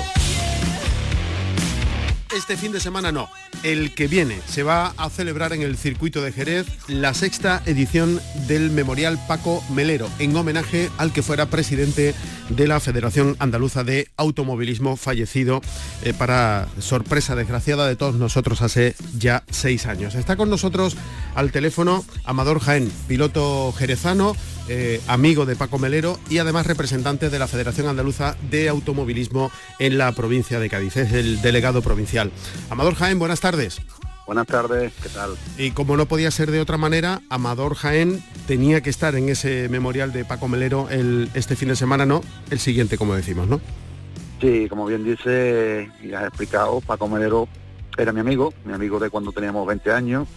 Este 2.36 2.58
fin 2.58 2.74
de 2.74 2.82
semana 2.82 3.14
no, 3.14 3.30
el 3.64 3.96
que 3.96 4.08
viene 4.08 4.42
se 4.48 4.62
va 4.62 4.94
a 4.98 5.10
celebrar 5.10 5.54
en 5.54 5.62
el 5.62 5.78
circuito 5.78 6.22
de 6.22 6.34
Jerez 6.34 6.68
la 6.90 7.14
sexta 7.14 7.64
edición 7.66 8.20
del 8.48 8.70
Memorial 8.70 9.18
Paco 9.30 9.64
Melero, 9.74 10.10
en 10.20 10.36
homenaje 10.36 10.90
al 10.98 11.14
que 11.14 11.24
fuera 11.24 11.46
presidente 11.46 12.14
de 12.50 12.68
la 12.68 12.82
Federación 12.82 13.38
Andaluza 13.40 13.86
de 13.86 14.10
Automovilismo, 14.18 14.98
fallecido 14.98 15.62
eh, 16.04 16.14
para 16.14 16.68
sorpresa 16.80 17.36
desgraciada 17.36 17.88
de 17.88 17.96
todos 17.96 18.16
nosotros 18.16 18.62
hace 18.62 18.96
ya 19.18 19.44
seis 19.50 19.86
años. 19.86 20.14
Está 20.14 20.36
con 20.36 20.50
nosotros 20.50 20.98
al 21.34 21.52
teléfono 21.54 22.04
Amador 22.26 22.60
Jaén, 22.60 22.92
piloto 23.08 23.72
jerezano, 23.72 24.36
eh, 24.70 25.02
amigo 25.08 25.46
de 25.46 25.56
Paco 25.56 25.80
Melero 25.80 26.20
y 26.30 26.40
además 26.40 26.68
representante 26.68 27.30
de 27.30 27.40
la 27.40 27.48
Federación 27.48 27.88
Andaluza 27.88 28.36
de 28.50 28.70
Automovilismo 28.70 29.52
en 29.80 29.98
la 29.98 30.12
provincia 30.12 30.60
de 30.60 30.70
Cádiz. 30.70 30.98
Es 30.98 31.14
el 31.14 31.42
delegado 31.42 31.82
provincial. 31.82 32.32
Amador 32.70 32.96
Jaén, 32.96 33.20
buenas 33.20 33.40
tardes. 33.40 33.82
Buenas 34.26 34.46
tardes, 34.46 34.92
¿qué 35.02 35.08
tal? 35.08 35.36
Y 35.58 35.72
como 35.72 35.96
no 35.96 36.06
podía 36.06 36.30
ser 36.32 36.52
de 36.52 36.60
otra 36.60 36.78
manera, 36.78 37.22
Amador 37.30 37.76
Jaén 37.76 38.22
tenía 38.46 38.82
que 38.82 38.90
estar 38.90 39.16
en 39.16 39.30
ese 39.30 39.70
memorial 39.70 40.12
de 40.12 40.26
Paco 40.26 40.50
Melero 40.50 40.90
el, 40.90 41.30
este 41.34 41.56
fin 41.56 41.70
de 41.70 41.78
semana, 41.78 42.06
¿no? 42.06 42.22
El 42.50 42.60
siguiente, 42.60 42.98
como 42.98 43.16
decimos, 43.16 43.48
¿no? 43.48 43.62
Sí, 44.42 44.68
como 44.68 44.86
bien 44.86 45.06
dice 45.06 45.90
y 46.04 46.12
has 46.12 46.28
explicado, 46.28 46.82
Paco 46.82 47.08
Melero 47.08 47.48
era 47.98 48.12
mi 48.12 48.20
amigo, 48.20 48.54
mi 48.66 48.74
amigo 48.74 49.00
de 49.00 49.10
cuando 49.10 49.32
teníamos 49.32 49.66
20 49.66 49.92
años, 49.94 50.28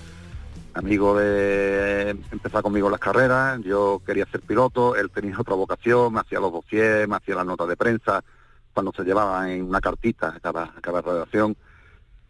amigo 0.81 1.19
de 1.19 2.11
empezar 2.11 2.63
conmigo 2.63 2.91
las 2.91 3.01
carreras, 3.01 3.61
yo 3.63 4.03
quería 4.05 4.27
ser 4.27 4.41
piloto, 4.41 4.97
él 4.97 5.11
tenía 5.11 5.39
otra 5.39 5.55
vocación, 5.55 6.13
me 6.13 6.21
hacía 6.21 6.41
los 6.41 6.53
dossiers, 6.53 7.09
me 7.09 7.17
hacía 7.17 7.35
las 7.37 7.47
notas 7.47 7.69
de 7.69 7.77
prensa, 7.77 8.25
cuando 8.73 8.93
se 8.93 9.05
llevaban 9.05 9.49
en 9.51 9.65
una 9.65 9.81
cartita 9.81 10.39
cada, 10.43 10.73
cada 10.81 11.01
redacción 11.01 11.57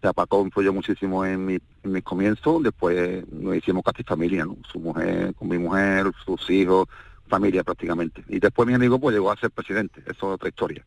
sea, 0.00 0.12
Paco 0.12 0.42
influyó 0.44 0.72
muchísimo 0.72 1.24
en, 1.24 1.44
mi, 1.44 1.54
en 1.54 1.92
mis 1.92 2.02
comienzos, 2.02 2.62
después 2.62 3.24
nos 3.32 3.56
hicimos 3.56 3.82
casi 3.84 4.02
familia, 4.02 4.44
¿no? 4.44 4.56
Su 4.70 4.78
mujer, 4.80 5.34
con 5.34 5.48
mi 5.48 5.58
mujer, 5.58 6.10
sus 6.24 6.48
hijos, 6.50 6.88
familia 7.28 7.62
prácticamente. 7.62 8.24
Y 8.28 8.40
después 8.40 8.66
mi 8.66 8.74
amigo 8.74 8.98
pues 8.98 9.14
llegó 9.14 9.30
a 9.30 9.36
ser 9.36 9.50
presidente, 9.50 10.00
eso 10.00 10.12
es 10.12 10.22
otra 10.22 10.48
historia. 10.48 10.84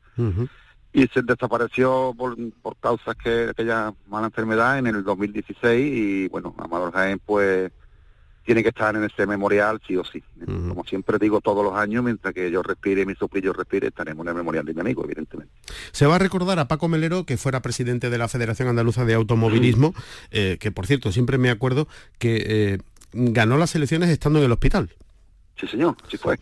Y 0.94 1.08
se 1.08 1.24
desapareció 1.24 2.14
por, 2.18 2.38
por 2.62 2.78
causas 2.78 3.16
que 3.16 3.50
aquella 3.50 3.94
mala 4.08 4.28
enfermedad 4.28 4.78
en 4.78 4.88
el 4.88 5.04
2016 5.04 5.94
y 5.94 6.28
bueno, 6.30 6.54
Amador 6.58 6.94
Jaén 6.94 7.20
pues 7.26 7.72
tiene 8.46 8.62
que 8.62 8.70
estar 8.70 8.96
en 8.96 9.04
ese 9.04 9.26
memorial 9.26 9.82
sí 9.88 9.96
o 9.96 10.04
sí. 10.04 10.22
Como 10.46 10.84
siempre 10.84 11.18
digo 11.18 11.40
todos 11.40 11.64
los 11.64 11.76
años, 11.76 12.04
mientras 12.04 12.34
que 12.34 12.52
yo 12.52 12.62
respire 12.62 13.06
mi 13.06 13.16
soplillo 13.16 13.54
respire, 13.54 13.88
estaremos 13.88 14.26
en 14.26 14.30
el 14.30 14.36
memorial 14.36 14.66
de 14.66 14.74
mi 14.74 14.82
amigo, 14.82 15.04
evidentemente. 15.06 15.54
Se 15.92 16.06
va 16.06 16.16
a 16.16 16.20
recordar 16.20 16.60
a 16.60 16.68
Paco 16.68 16.90
Melero, 16.90 17.26
que 17.26 17.38
fuera 17.38 17.62
presidente 17.62 18.10
de 18.10 18.18
la 18.18 18.28
Federación 18.28 18.68
Andaluza 18.68 19.06
de 19.06 19.14
Automovilismo, 19.14 19.94
eh, 20.32 20.58
que 20.60 20.72
por 20.72 20.88
cierto, 20.88 21.12
siempre 21.12 21.38
me 21.38 21.50
acuerdo 21.50 21.88
que 22.20 22.44
eh, 22.46 22.78
ganó 23.14 23.58
las 23.58 23.76
elecciones 23.76 24.10
estando 24.10 24.40
en 24.40 24.46
el 24.46 24.52
hospital. 24.52 24.90
Sí, 25.58 25.68
señor, 25.68 25.96
sí 26.10 26.18
fue. 26.18 26.38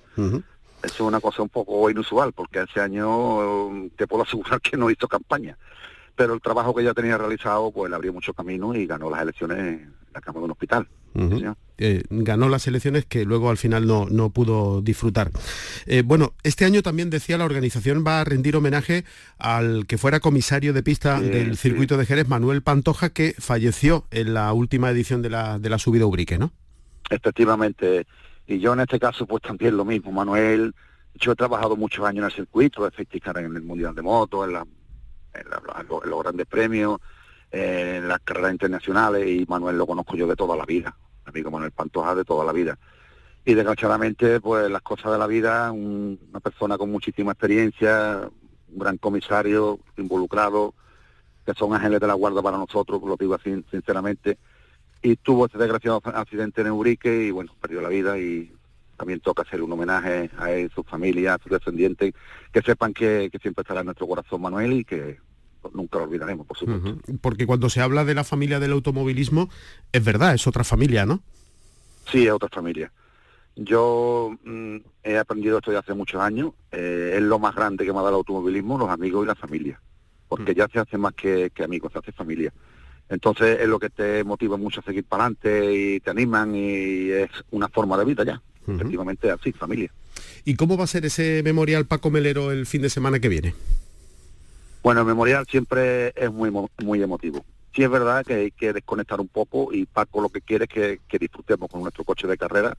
Eso 0.84 0.94
es 0.96 1.02
una 1.02 1.20
cosa 1.20 1.44
un 1.44 1.50
poco 1.50 1.90
inusual, 1.90 2.34
porque 2.34 2.62
ese 2.62 2.82
año 2.82 3.90
te 3.96 4.08
puedo 4.08 4.24
asegurar 4.24 4.62
que 4.62 4.78
no 4.78 4.90
hizo 4.90 5.08
campaña. 5.08 5.58
Pero 6.16 6.34
el 6.34 6.42
trabajo 6.42 6.76
que 6.76 6.84
ya 6.84 6.94
tenía 6.94 7.18
realizado, 7.18 7.72
pues 7.72 7.90
le 7.90 7.96
abrió 7.96 8.14
mucho 8.14 8.34
camino 8.34 8.76
y 8.76 8.86
ganó 8.86 9.10
las 9.10 9.22
elecciones 9.22 9.58
en 9.58 9.94
la 10.14 10.22
Cámara 10.22 10.42
de 10.42 10.46
un 10.46 10.52
hospital. 10.52 10.88
Eh, 11.78 12.04
ganó 12.10 12.48
las 12.48 12.68
elecciones 12.68 13.06
que 13.06 13.26
luego 13.26 13.50
al 13.50 13.58
final 13.58 13.88
no, 13.88 14.06
no 14.10 14.30
pudo 14.30 14.82
disfrutar. 14.82 15.32
Eh, 15.86 16.04
bueno, 16.06 16.34
este 16.44 16.66
año 16.66 16.82
también 16.84 17.10
decía 17.10 17.38
la 17.38 17.46
organización 17.46 18.04
va 18.06 18.22
a 18.22 18.24
rendir 18.24 18.56
homenaje 18.56 19.04
al 19.38 19.88
que 19.88 19.98
fuera 19.98 20.20
comisario 20.20 20.74
de 20.74 20.84
pista 20.84 21.20
del 21.20 21.58
circuito 21.58 21.98
de 21.98 22.06
Jerez, 22.06 22.28
Manuel 22.28 22.62
Pantoja, 22.62 23.10
que 23.10 23.36
falleció 23.38 24.06
en 24.12 24.34
la 24.34 24.54
última 24.54 24.90
edición 24.92 25.22
de 25.22 25.32
la, 25.32 25.60
de 25.60 25.70
la 25.70 25.80
subida 25.80 26.06
Ubrique, 26.06 26.38
¿no? 26.38 26.52
Efectivamente. 27.10 28.06
Y 28.52 28.60
yo 28.60 28.74
en 28.74 28.82
este 28.82 29.00
caso 29.00 29.26
pues 29.26 29.42
también 29.42 29.78
lo 29.78 29.86
mismo. 29.86 30.12
Manuel 30.12 30.76
Yo 31.16 31.32
he 31.32 31.36
trabajado 31.36 31.78
muchos 31.78 32.06
años 32.06 32.24
en 32.24 32.26
el 32.26 32.32
circuito, 32.34 32.90
festicar 32.92 33.38
en 33.38 33.56
el 33.56 33.62
Mundial 33.62 33.96
de 33.96 34.02
Moto, 34.02 34.44
en, 34.44 34.52
los 34.54 36.24
grandes 36.24 36.48
premios, 36.48 37.00
en 37.50 38.10
las 38.10 38.20
carreras 38.20 38.52
internacionales 38.52 39.26
y 39.26 39.46
Manuel 39.48 39.78
lo 39.78 39.88
conozco 39.88 40.18
yo 40.18 40.28
de 40.28 40.36
toda 40.36 40.58
la 40.58 40.66
vida, 40.66 40.98
amigo 41.24 41.50
Manuel 41.50 41.72
Pantoja 41.72 42.14
de 42.14 42.26
toda 42.26 42.44
la 42.44 42.52
vida. 42.52 42.78
Y 43.46 43.54
desgraciadamente, 43.54 44.42
pues 44.42 44.70
las 44.70 44.82
cosas 44.82 45.14
de 45.14 45.18
la 45.18 45.28
vida, 45.28 45.72
una 45.72 46.42
persona 46.42 46.78
con 46.78 46.92
muchísima 46.92 47.32
experiencia, 47.32 48.30
un 48.68 48.80
gran 48.80 48.98
comisario 48.98 49.80
involucrado, 49.96 50.74
que 51.46 51.54
son 51.54 51.74
ángeles 51.74 52.02
de 52.02 52.08
la 52.08 52.16
guarda 52.16 52.42
para 52.42 52.58
nosotros, 52.58 53.02
lo 53.02 53.16
digo 53.16 53.34
así 53.34 53.64
sinceramente, 53.72 54.38
y 55.02 55.16
tuvo 55.16 55.46
este 55.46 55.58
desgraciado 55.58 56.02
accidente 56.06 56.62
en 56.62 56.68
Eurique 56.68 57.24
y 57.24 57.32
bueno, 57.32 57.56
perdió 57.60 57.82
la 57.82 57.90
vida 57.90 58.18
y 58.20 58.52
también 58.98 59.20
toca 59.20 59.42
hacer 59.42 59.64
un 59.64 59.72
homenaje 59.72 60.30
a 60.38 60.52
él, 60.52 60.72
su 60.76 60.84
familia, 60.84 61.34
a 61.34 61.40
sus 61.40 61.52
descendientes, 61.52 62.14
que 62.52 62.62
sepan 62.62 62.94
que, 62.94 63.32
siempre 63.42 63.64
estará 63.64 63.80
en 63.80 63.88
nuestro 63.88 64.08
corazón 64.08 64.42
Manuel 64.42 64.74
y 64.74 64.86
que 64.86 65.18
nunca 65.74 65.98
lo 65.98 66.04
olvidaremos, 66.04 66.46
por 66.46 66.58
supuesto. 66.58 67.00
Porque 67.20 67.48
cuando 67.48 67.70
se 67.70 67.82
habla 67.82 68.06
de 68.06 68.14
la 68.14 68.24
familia 68.24 68.60
del 68.60 68.74
automovilismo, 68.74 69.50
es 69.92 70.04
verdad, 70.04 70.36
es 70.36 70.46
otra 70.46 70.64
familia, 70.64 71.08
¿no? 71.08 71.22
Sí, 72.12 72.28
es 72.28 72.32
otra 72.32 72.50
familia. 72.50 72.92
Yo 73.56 74.38
mm, 74.44 74.78
he 75.04 75.18
aprendido 75.18 75.58
esto 75.58 75.72
ya 75.72 75.80
hace 75.80 75.96
muchos 75.96 76.22
años, 76.22 76.54
eh, 76.72 77.14
es 77.16 77.24
lo 77.24 77.40
más 77.40 77.56
grande 77.56 77.86
que 77.86 77.92
me 77.92 78.00
ha 78.00 78.04
dado 78.04 78.10
el 78.10 78.16
automovilismo, 78.18 78.78
los 78.78 78.90
amigos 78.90 79.24
y 79.24 79.28
la 79.28 79.36
familia, 79.36 79.82
porque 80.28 80.52
mm. 80.52 80.56
ya 80.56 80.68
se 80.68 80.80
hace 80.80 80.98
más 81.00 81.14
que, 81.14 81.52
que 81.56 81.64
amigos, 81.64 81.92
se 81.92 81.98
hace 81.98 82.12
familia. 82.12 82.54
Entonces 83.12 83.60
es 83.60 83.68
lo 83.68 83.78
que 83.78 83.90
te 83.90 84.24
motiva 84.24 84.56
mucho 84.56 84.80
a 84.80 84.84
seguir 84.84 85.04
para 85.04 85.26
adelante 85.26 85.76
y 85.76 86.00
te 86.00 86.10
animan 86.10 86.56
y 86.56 87.10
es 87.12 87.30
una 87.52 87.68
forma 87.68 87.98
de 87.98 88.06
vida 88.06 88.24
ya. 88.24 88.42
Efectivamente 88.66 89.30
así, 89.30 89.52
familia. 89.52 89.92
¿Y 90.46 90.56
cómo 90.56 90.78
va 90.78 90.86
a 90.86 90.88
ser 90.88 91.06
ese 91.06 91.42
memorial 91.44 91.86
Paco 91.86 92.10
Melero 92.10 92.52
el 92.52 92.66
fin 92.66 92.82
de 92.82 92.90
semana 92.90 93.20
que 93.20 93.28
viene? 93.28 93.54
Bueno, 94.82 95.02
el 95.02 95.08
memorial 95.08 95.46
siempre 95.50 96.14
es 96.16 96.32
muy, 96.32 96.52
muy 96.84 97.04
emotivo. 97.04 97.44
Sí 97.76 97.84
es 97.84 97.90
verdad 97.90 98.26
que 98.26 98.34
hay 98.34 98.52
que 98.52 98.72
desconectar 98.72 99.20
un 99.20 99.28
poco 99.28 99.74
y 99.74 99.86
Paco 99.86 100.22
lo 100.22 100.30
que 100.30 100.42
quiere 100.42 100.66
es 100.66 100.70
que, 100.70 101.02
que 101.06 101.20
disfrutemos 101.20 101.70
con 101.70 101.82
nuestro 101.82 102.06
coche 102.06 102.28
de 102.28 102.38
carrera. 102.38 102.78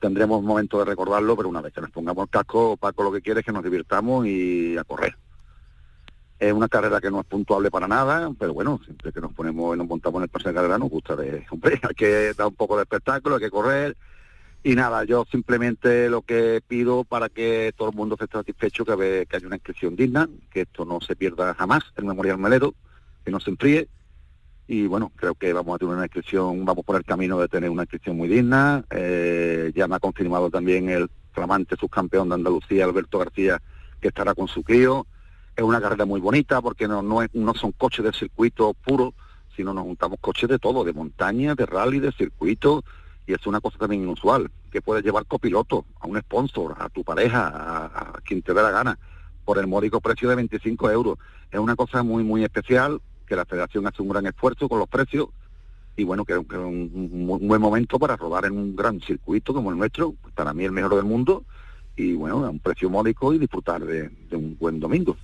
Tendremos 0.00 0.42
momento 0.42 0.80
de 0.80 0.86
recordarlo, 0.86 1.36
pero 1.36 1.48
una 1.48 1.60
vez 1.60 1.72
que 1.72 1.80
nos 1.80 1.90
pongamos 1.90 2.24
el 2.24 2.30
casco, 2.30 2.76
Paco 2.76 3.04
lo 3.04 3.12
que 3.12 3.22
quiere 3.22 3.40
es 3.40 3.46
que 3.46 3.52
nos 3.52 3.62
divirtamos 3.62 4.26
y 4.26 4.76
a 4.76 4.82
correr. 4.82 5.14
Es 6.42 6.52
una 6.52 6.66
carrera 6.66 7.00
que 7.00 7.08
no 7.08 7.20
es 7.20 7.26
puntuable 7.26 7.70
para 7.70 7.86
nada, 7.86 8.32
pero 8.36 8.52
bueno, 8.52 8.80
siempre 8.84 9.12
que 9.12 9.20
nos 9.20 9.32
ponemos 9.32 9.76
y 9.76 9.78
nos 9.78 9.86
montamos 9.86 10.18
en 10.18 10.22
el 10.24 10.28
pase 10.28 10.48
de 10.48 10.54
carrera 10.56 10.76
nos 10.76 10.90
gusta 10.90 11.14
de, 11.14 11.46
hombre, 11.52 11.80
hay 11.80 11.94
que 11.94 12.34
dar 12.34 12.48
un 12.48 12.56
poco 12.56 12.76
de 12.76 12.82
espectáculo, 12.82 13.36
hay 13.36 13.42
que 13.42 13.50
correr. 13.50 13.96
Y 14.64 14.74
nada, 14.74 15.04
yo 15.04 15.24
simplemente 15.30 16.10
lo 16.10 16.22
que 16.22 16.60
pido 16.66 17.04
para 17.04 17.28
que 17.28 17.72
todo 17.76 17.90
el 17.90 17.94
mundo 17.94 18.16
esté 18.18 18.26
satisfecho 18.26 18.84
que, 18.84 19.24
que 19.30 19.36
haya 19.36 19.46
una 19.46 19.54
inscripción 19.54 19.94
digna, 19.94 20.28
que 20.50 20.62
esto 20.62 20.84
no 20.84 21.00
se 21.00 21.14
pierda 21.14 21.54
jamás, 21.54 21.84
el 21.94 22.06
Memorial 22.06 22.38
Melero, 22.38 22.74
que 23.24 23.30
no 23.30 23.38
se 23.38 23.50
enfríe. 23.50 23.86
Y 24.66 24.88
bueno, 24.88 25.12
creo 25.14 25.36
que 25.36 25.52
vamos 25.52 25.76
a 25.76 25.78
tener 25.78 25.94
una 25.94 26.06
inscripción, 26.06 26.64
vamos 26.64 26.84
por 26.84 26.96
el 26.96 27.04
camino 27.04 27.38
de 27.38 27.46
tener 27.46 27.70
una 27.70 27.82
inscripción 27.82 28.16
muy 28.16 28.26
digna. 28.26 28.84
Eh, 28.90 29.70
ya 29.76 29.86
me 29.86 29.94
ha 29.94 30.00
confirmado 30.00 30.50
también 30.50 30.88
el 30.88 31.08
flamante 31.30 31.76
subcampeón 31.76 32.30
de 32.30 32.34
Andalucía, 32.34 32.84
Alberto 32.84 33.20
García, 33.20 33.62
que 34.00 34.08
estará 34.08 34.34
con 34.34 34.48
su 34.48 34.64
crío 34.64 35.06
es 35.56 35.62
una 35.62 35.80
carrera 35.80 36.06
muy 36.06 36.20
bonita 36.20 36.60
porque 36.60 36.88
no, 36.88 37.02
no, 37.02 37.20
no 37.32 37.54
son 37.54 37.72
coches 37.72 38.04
de 38.04 38.12
circuito 38.12 38.74
puro, 38.74 39.14
sino 39.56 39.74
nos 39.74 39.84
juntamos 39.84 40.18
coches 40.20 40.48
de 40.48 40.58
todo, 40.58 40.84
de 40.84 40.92
montaña, 40.92 41.54
de 41.54 41.66
rally, 41.66 42.00
de 42.00 42.12
circuito, 42.12 42.84
y 43.26 43.34
es 43.34 43.46
una 43.46 43.60
cosa 43.60 43.78
también 43.78 44.02
inusual, 44.02 44.50
que 44.70 44.82
puedes 44.82 45.04
llevar 45.04 45.26
copiloto, 45.26 45.84
a 46.00 46.06
un 46.06 46.18
sponsor, 46.20 46.74
a 46.78 46.88
tu 46.88 47.04
pareja, 47.04 47.48
a, 47.94 48.20
quien 48.24 48.42
te 48.42 48.54
dé 48.54 48.62
la 48.62 48.70
gana, 48.70 48.98
por 49.44 49.58
el 49.58 49.66
módico 49.66 50.00
precio 50.00 50.28
de 50.28 50.36
25 50.36 50.90
euros. 50.90 51.18
Es 51.50 51.60
una 51.60 51.76
cosa 51.76 52.02
muy, 52.02 52.24
muy 52.24 52.44
especial, 52.44 53.00
que 53.26 53.36
la 53.36 53.44
federación 53.44 53.86
hace 53.86 54.02
un 54.02 54.08
gran 54.08 54.26
esfuerzo 54.26 54.68
con 54.68 54.78
los 54.78 54.88
precios, 54.88 55.28
y 55.96 56.04
bueno, 56.04 56.24
que 56.24 56.32
es 56.32 56.38
un, 56.38 57.28
un, 57.28 57.48
buen 57.48 57.60
momento 57.60 57.98
para 57.98 58.16
rodar 58.16 58.46
en 58.46 58.56
un 58.56 58.74
gran 58.74 59.00
circuito 59.00 59.52
como 59.52 59.70
el 59.70 59.76
nuestro, 59.76 60.14
para 60.34 60.54
mí 60.54 60.64
el 60.64 60.72
mejor 60.72 60.96
del 60.96 61.04
mundo, 61.04 61.44
y 61.96 62.14
bueno, 62.14 62.44
a 62.44 62.50
un 62.50 62.58
precio 62.58 62.88
módico 62.88 63.34
y 63.34 63.38
disfrutar 63.38 63.84
de, 63.84 64.10
un 64.32 64.56
buen 64.58 64.80
domingo. 64.80 65.16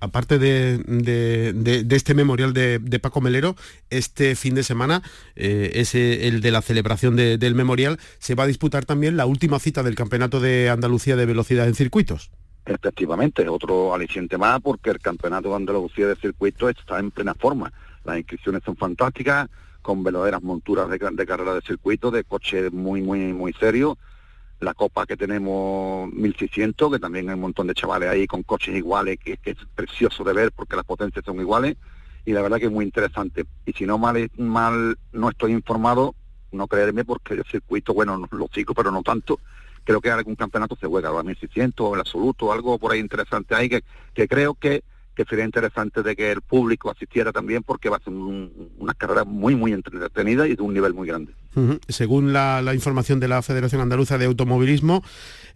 aparte 0.00 0.38
de, 0.38 1.86
este 1.90 2.14
memorial 2.14 2.52
de, 2.52 3.00
Paco 3.00 3.20
Melero, 3.20 3.56
este 3.90 4.34
fin 4.36 4.54
de 4.54 4.62
semana, 4.62 5.02
eh, 5.36 5.72
ese, 5.74 6.28
el 6.28 6.40
de 6.40 6.50
la 6.50 6.62
celebración 6.62 7.16
del 7.16 7.54
memorial, 7.54 7.98
se 8.18 8.34
va 8.34 8.44
a 8.44 8.46
disputar 8.46 8.84
también 8.84 9.16
la 9.16 9.26
última 9.26 9.58
cita 9.58 9.82
del 9.82 9.94
Campeonato 9.94 10.40
de 10.40 10.68
Andalucía 10.68 11.16
de 11.16 11.26
Velocidad 11.26 11.66
en 11.66 11.74
Circuitos. 11.74 12.30
Efectivamente, 12.66 13.48
otro 13.48 13.94
aliciente 13.94 14.36
más 14.36 14.60
porque 14.60 14.90
el 14.90 14.98
Campeonato 14.98 15.50
de 15.50 15.56
Andalucía 15.56 16.08
de 16.08 16.16
Circuitos 16.16 16.74
está 16.76 16.98
en 16.98 17.10
plena 17.10 17.34
forma. 17.34 17.72
Las 18.04 18.18
inscripciones 18.18 18.62
son 18.64 18.76
fantásticas, 18.76 19.48
con 19.82 20.02
verdaderas 20.02 20.42
monturas 20.42 20.90
de, 20.90 20.98
de 20.98 21.26
carrera 21.26 21.54
de 21.54 21.60
circuito, 21.60 22.10
de 22.10 22.24
coches 22.24 22.72
muy, 22.72 23.02
muy, 23.02 23.32
muy 23.32 23.52
serios 23.52 23.96
la 24.60 24.74
copa 24.74 25.06
que 25.06 25.16
tenemos 25.16 26.12
1600, 26.12 26.92
que 26.92 26.98
también 26.98 27.28
hay 27.28 27.34
un 27.34 27.40
montón 27.40 27.66
de 27.66 27.74
chavales 27.74 28.08
ahí 28.08 28.26
con 28.26 28.42
coches 28.42 28.74
iguales, 28.74 29.18
que, 29.18 29.38
es 29.44 29.56
precioso 29.74 30.24
de 30.24 30.32
ver 30.32 30.52
porque 30.52 30.76
las 30.76 30.84
potencias 30.84 31.24
son 31.24 31.40
iguales 31.40 31.76
y 32.24 32.32
la 32.32 32.42
verdad 32.42 32.58
que 32.58 32.66
es 32.66 32.72
muy 32.72 32.84
interesante. 32.84 33.44
Y 33.64 33.72
si 33.72 33.86
no 33.86 33.98
mal, 33.98 34.30
mal 34.36 34.98
no 35.12 35.30
estoy 35.30 35.52
informado, 35.52 36.14
no 36.52 36.66
creerme 36.66 37.04
porque 37.04 37.34
el 37.34 37.44
circuito, 37.44 37.92
bueno, 37.94 38.16
lo 38.30 38.48
sigo, 38.52 38.74
pero 38.74 38.90
no 38.90 39.02
tanto. 39.02 39.40
Creo 39.84 40.00
que 40.00 40.10
algún 40.10 40.34
campeonato 40.34 40.76
se 40.76 40.86
juega, 40.86 41.10
a 41.10 41.22
1600 41.22 41.86
o 41.86 41.94
el 41.94 42.00
absoluto, 42.00 42.52
algo 42.52 42.78
por 42.78 42.92
ahí 42.92 42.98
interesante 42.98 43.54
ahí 43.54 43.68
que, 43.68 43.84
que 44.14 44.26
creo 44.26 44.54
que 44.54 44.82
que 45.16 45.24
sería 45.24 45.46
interesante 45.46 46.02
de 46.02 46.14
que 46.14 46.30
el 46.30 46.42
público 46.42 46.90
asistiera 46.90 47.32
también 47.32 47.62
porque 47.62 47.88
va 47.88 47.96
a 47.96 48.00
ser 48.00 48.12
una 48.12 48.92
carrera 48.92 49.24
muy, 49.24 49.56
muy 49.56 49.72
entretenida 49.72 50.46
y 50.46 50.54
de 50.54 50.62
un 50.62 50.74
nivel 50.74 50.92
muy 50.92 51.08
grande. 51.08 51.32
Según 51.88 52.32
la, 52.32 52.72
información 52.74 53.18
de 53.18 53.28
la 53.28 53.40
Federación 53.42 53.80
Andaluza 53.80 54.18
de 54.18 54.26
Automovilismo, 54.26 55.02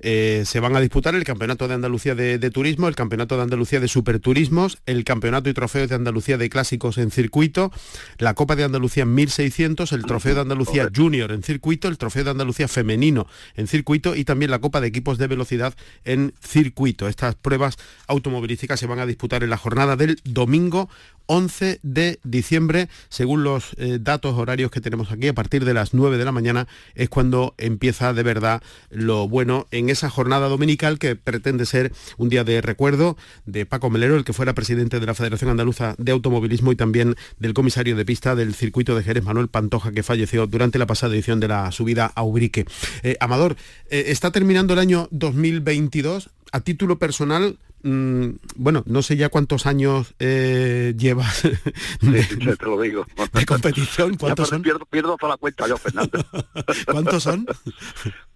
eh, 0.01 0.45
se 0.47 0.59
van 0.59 0.75
a 0.75 0.81
disputar 0.81 1.15
el 1.15 1.25
Campeonato 1.25 1.69
de 1.69 1.75
Andalucía 1.75 2.15
de, 2.15 2.51
Turismo, 2.51 2.89
el 2.89 2.95
Campeonato 2.95 3.37
de 3.37 3.43
Andalucía 3.43 3.81
de 3.81 3.89
Superturismos, 3.89 4.79
el 4.87 5.05
Campeonato 5.05 5.51
y 5.51 5.55
Trofeos 5.55 5.91
de 5.91 5.97
Andalucía 5.97 6.39
de 6.39 6.49
Clásicos 6.49 6.97
en 6.97 7.11
Circuito, 7.11 7.71
la 8.19 8.33
Copa 8.33 8.57
de 8.57 8.65
Andalucía 8.65 9.05
1600, 9.05 9.93
el 9.93 10.05
Trofeo 10.05 10.35
de 10.37 10.41
Andalucía 10.41 10.89
Junior 10.95 11.33
en 11.33 11.43
Circuito, 11.43 11.89
el 11.89 11.99
Trofeo 11.99 12.25
de 12.25 12.31
Andalucía 12.31 12.67
Femenino 12.67 13.27
en 13.55 13.67
Circuito 13.67 14.17
y 14.17 14.25
también 14.25 14.51
la 14.51 14.61
Copa 14.61 14.81
de 14.81 14.89
Equipos 14.89 15.19
de 15.19 15.27
Velocidad 15.27 15.75
en 16.05 16.33
Circuito. 16.41 17.07
Estas 17.07 17.35
pruebas 17.35 17.77
automovilísticas 18.07 18.81
se 18.81 18.87
van 18.87 19.01
a 19.01 19.07
disputar 19.07 19.45
en 19.45 19.51
la 19.51 19.59
jornada 19.59 19.97
del 19.97 20.19
domingo 20.25 20.89
11 21.33 21.79
de 21.85 22.19
diciembre, 22.25 22.89
según 23.09 23.45
los 23.45 23.75
eh, 23.77 23.99
datos 24.01 24.35
horarios 24.35 24.73
que 24.73 24.81
tenemos 24.81 25.13
aquí, 25.13 25.29
a 25.29 25.33
partir 25.33 25.65
de 25.65 25.75
las 25.75 25.95
9 25.95 26.19
de 26.19 26.25
la 26.25 26.33
mañana 26.33 26.67
es 26.97 27.09
cuando 27.09 27.55
empieza 27.57 28.13
de 28.13 28.25
verdad 28.25 28.65
lo 28.91 29.29
bueno 29.29 29.69
en 29.71 29.91
esa 29.91 30.11
jornada 30.11 30.49
dominical 30.49 30.99
que 30.99 31.15
pretende 31.15 31.67
ser 31.67 31.93
un 32.19 32.31
día 32.31 32.43
de 32.43 32.61
recuerdo 32.61 33.17
de 33.47 33.65
Paco 33.65 33.91
Melero, 33.91 34.17
el 34.17 34.25
que 34.25 34.33
fuera 34.33 34.57
presidente 34.57 34.99
de 34.99 35.07
la 35.07 35.15
Federación 35.15 35.51
Andaluza 35.51 35.95
de 35.99 36.11
Automovilismo 36.11 36.73
y 36.73 36.77
también 36.77 37.15
del 37.39 37.55
comisario 37.55 37.95
de 37.95 38.05
pista 38.05 38.35
del 38.35 38.53
circuito 38.53 38.97
de 38.97 39.05
Jerez, 39.05 39.23
Manuel 39.23 39.47
Pantoja, 39.47 39.93
que 39.93 40.03
falleció 40.03 40.49
durante 40.49 40.81
la 40.81 40.87
pasada 40.87 41.15
edición 41.15 41.39
de 41.39 41.47
la 41.47 41.71
subida 41.71 42.07
a 42.13 42.25
Ubrique. 42.25 42.65
Eh, 43.05 43.17
Amador, 43.21 43.55
eh, 43.89 44.07
está 44.09 44.33
terminando 44.33 44.73
el 44.73 44.81
año 44.81 45.07
2022. 45.13 46.31
A 46.53 46.61
título 46.61 46.99
personal, 46.99 47.59
Mm, 47.83 48.33
bueno, 48.57 48.83
no 48.87 49.01
sé 49.03 49.17
ya 49.17 49.31
cuántos 49.31 49.65
años 49.65 50.15
eh, 50.19 50.93
llevas 50.99 51.43
de, 52.03 52.57
te 52.57 52.67
lo 52.67 52.81
digo. 52.81 53.07
de 53.33 53.47
competición. 53.47 54.17
¿Cuántos 54.17 54.49
son? 54.49 54.63
Pierdo, 54.63 54.85
pierdo 54.85 55.17
toda 55.17 55.33
la 55.33 55.37
cuenta 55.39 55.67
yo, 55.67 55.79
Fernando. 55.79 56.23
¿Cuántos 56.87 57.23
son? 57.23 57.47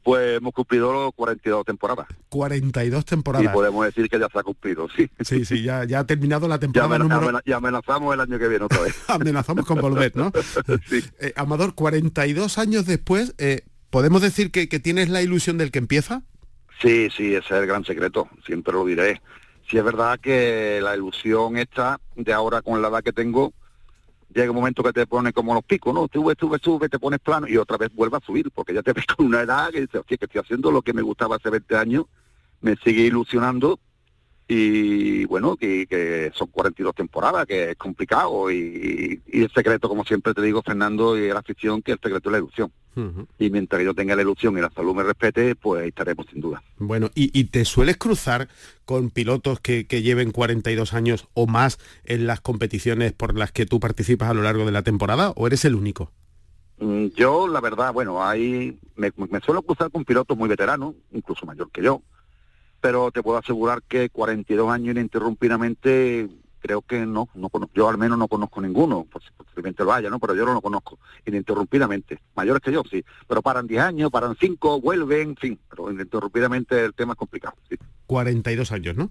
Pues 0.02 0.38
hemos 0.38 0.52
cumplido 0.54 1.12
42 1.12 1.64
temporadas. 1.64 2.06
42 2.30 3.04
temporadas. 3.04 3.46
Y 3.46 3.48
podemos 3.54 3.84
decir 3.84 4.08
que 4.08 4.18
ya 4.18 4.28
se 4.32 4.38
ha 4.38 4.42
cumplido, 4.42 4.86
sí. 4.94 5.10
Sí, 5.20 5.44
sí, 5.44 5.62
ya, 5.62 5.84
ya 5.84 6.00
ha 6.00 6.06
terminado 6.06 6.48
la 6.48 6.58
temporada 6.58 6.96
ya 6.96 7.02
número... 7.02 7.40
Y 7.44 7.52
amenazamos 7.52 8.14
el 8.14 8.20
año 8.20 8.38
que 8.38 8.48
viene 8.48 8.64
otra 8.64 8.80
vez. 8.80 8.94
amenazamos 9.08 9.66
con 9.66 9.80
volver, 9.80 10.14
¿no? 10.14 10.30
sí. 10.88 11.02
Eh, 11.20 11.32
Amador, 11.36 11.74
42 11.74 12.58
años 12.58 12.84
después, 12.86 13.34
eh, 13.38 13.62
¿podemos 13.90 14.20
decir 14.20 14.50
que, 14.50 14.68
que 14.68 14.78
tienes 14.78 15.08
la 15.08 15.22
ilusión 15.22 15.56
del 15.58 15.70
que 15.70 15.78
empieza? 15.78 16.22
Sí, 16.80 17.08
sí, 17.10 17.34
ese 17.34 17.38
es 17.38 17.50
el 17.50 17.66
gran 17.66 17.84
secreto, 17.84 18.28
siempre 18.44 18.72
lo 18.72 18.84
diré. 18.84 19.20
Si 19.68 19.78
es 19.78 19.84
verdad 19.84 20.20
que 20.20 20.80
la 20.82 20.94
ilusión 20.94 21.56
esta 21.56 21.98
de 22.14 22.32
ahora 22.32 22.62
con 22.62 22.82
la 22.82 22.88
edad 22.88 23.02
que 23.02 23.12
tengo, 23.12 23.52
llega 24.34 24.50
un 24.50 24.56
momento 24.56 24.82
que 24.82 24.92
te 24.92 25.06
pone 25.06 25.32
como 25.32 25.54
los 25.54 25.64
picos, 25.64 25.94
¿no? 25.94 26.08
Sube, 26.12 26.34
sube, 26.38 26.58
sube, 26.62 26.88
te 26.88 26.98
pones 26.98 27.20
plano 27.20 27.46
y 27.48 27.56
otra 27.56 27.78
vez 27.78 27.94
vuelve 27.94 28.18
a 28.18 28.20
subir, 28.20 28.50
porque 28.50 28.74
ya 28.74 28.82
te 28.82 28.92
ves 28.92 29.06
con 29.06 29.26
una 29.26 29.40
edad 29.40 29.70
que 29.70 29.82
dices, 29.82 30.02
que 30.06 30.16
estoy 30.20 30.40
haciendo 30.40 30.70
lo 30.70 30.82
que 30.82 30.92
me 30.92 31.02
gustaba 31.02 31.36
hace 31.36 31.50
20 31.50 31.76
años, 31.76 32.04
me 32.60 32.76
sigue 32.76 33.02
ilusionando 33.02 33.78
y 34.46 35.24
bueno, 35.24 35.56
que, 35.56 36.30
son 36.34 36.48
42 36.48 36.94
temporadas, 36.94 37.46
que 37.46 37.70
es 37.70 37.76
complicado 37.76 38.50
y, 38.50 39.22
y, 39.26 39.42
el 39.42 39.50
secreto, 39.50 39.88
como 39.88 40.04
siempre 40.04 40.34
te 40.34 40.42
digo, 40.42 40.62
Fernando, 40.62 41.16
y 41.16 41.28
la 41.28 41.38
afición, 41.38 41.82
que 41.82 41.92
el 41.92 42.00
secreto 42.02 42.28
es 42.28 42.32
la 42.32 42.38
ilusión. 42.38 42.72
Y 43.40 43.50
mientras 43.50 43.82
yo 43.82 43.92
tenga 43.92 44.14
la 44.14 44.22
ilusión 44.22 44.56
y 44.56 44.60
la 44.60 44.70
salud 44.70 44.94
me 44.94 45.02
respete, 45.02 45.56
pues 45.56 45.82
ahí 45.82 45.88
estaremos 45.88 46.26
sin 46.30 46.40
duda. 46.40 46.62
Bueno, 46.78 47.10
¿y, 47.16 47.44
te 47.44 47.64
sueles 47.64 47.96
cruzar 47.96 48.48
con 48.84 49.10
pilotos 49.10 49.58
que, 49.58 49.86
que, 49.88 50.02
lleven 50.02 50.30
42 50.30 50.94
años 50.94 51.26
o 51.34 51.48
más 51.48 51.78
en 52.04 52.28
las 52.28 52.40
competiciones 52.40 53.12
por 53.12 53.36
las 53.36 53.50
que 53.50 53.66
tú 53.66 53.80
participas 53.80 54.30
a 54.30 54.34
lo 54.34 54.42
largo 54.42 54.64
de 54.64 54.70
la 54.70 54.82
temporada 54.82 55.32
o 55.34 55.48
eres 55.48 55.64
el 55.64 55.74
único? 55.74 56.12
Mm, 56.78 57.06
yo, 57.16 57.46
la 57.48 57.60
verdad, 57.60 57.92
bueno, 57.92 58.24
ahí 58.24 58.78
me, 58.96 59.12
suelo 59.44 59.62
cruzar 59.62 59.90
con 59.90 60.04
pilotos 60.04 60.36
muy 60.36 60.48
veteranos, 60.48 60.94
incluso 61.12 61.46
mayor 61.46 61.70
que 61.70 61.82
yo, 61.82 62.02
pero 62.84 63.10
te 63.10 63.22
puedo 63.22 63.38
asegurar 63.38 63.82
que 63.82 64.10
42 64.10 64.70
años 64.70 64.94
ininterrumpidamente 64.94 66.28
creo 66.60 66.82
que 66.82 67.06
no, 67.06 67.30
no 67.34 67.50
yo 67.74 67.88
al 67.88 67.96
menos 67.96 68.18
no 68.18 68.28
conozco 68.28 68.60
ninguno, 68.60 69.06
posiblemente 69.10 69.82
lo 69.84 69.94
haya, 69.94 70.10
¿no? 70.10 70.18
Pero 70.18 70.34
yo 70.34 70.44
no 70.44 70.52
lo 70.52 70.60
conozco 70.60 70.98
ininterrumpidamente. 71.24 72.20
Mayores 72.36 72.60
que 72.60 72.72
yo, 72.72 72.82
sí, 72.90 73.02
pero 73.26 73.40
paran 73.40 73.66
10 73.66 73.80
años, 73.80 74.10
paran 74.10 74.36
5, 74.38 74.82
vuelven, 74.82 75.30
en 75.30 75.36
fin, 75.36 75.58
pero 75.70 75.90
ininterrumpidamente 75.90 76.84
el 76.84 76.92
tema 76.92 77.14
es 77.14 77.18
complicado. 77.18 77.56
Sí. 77.70 77.76
42 78.06 78.70
años, 78.70 78.96
¿no? 78.96 79.10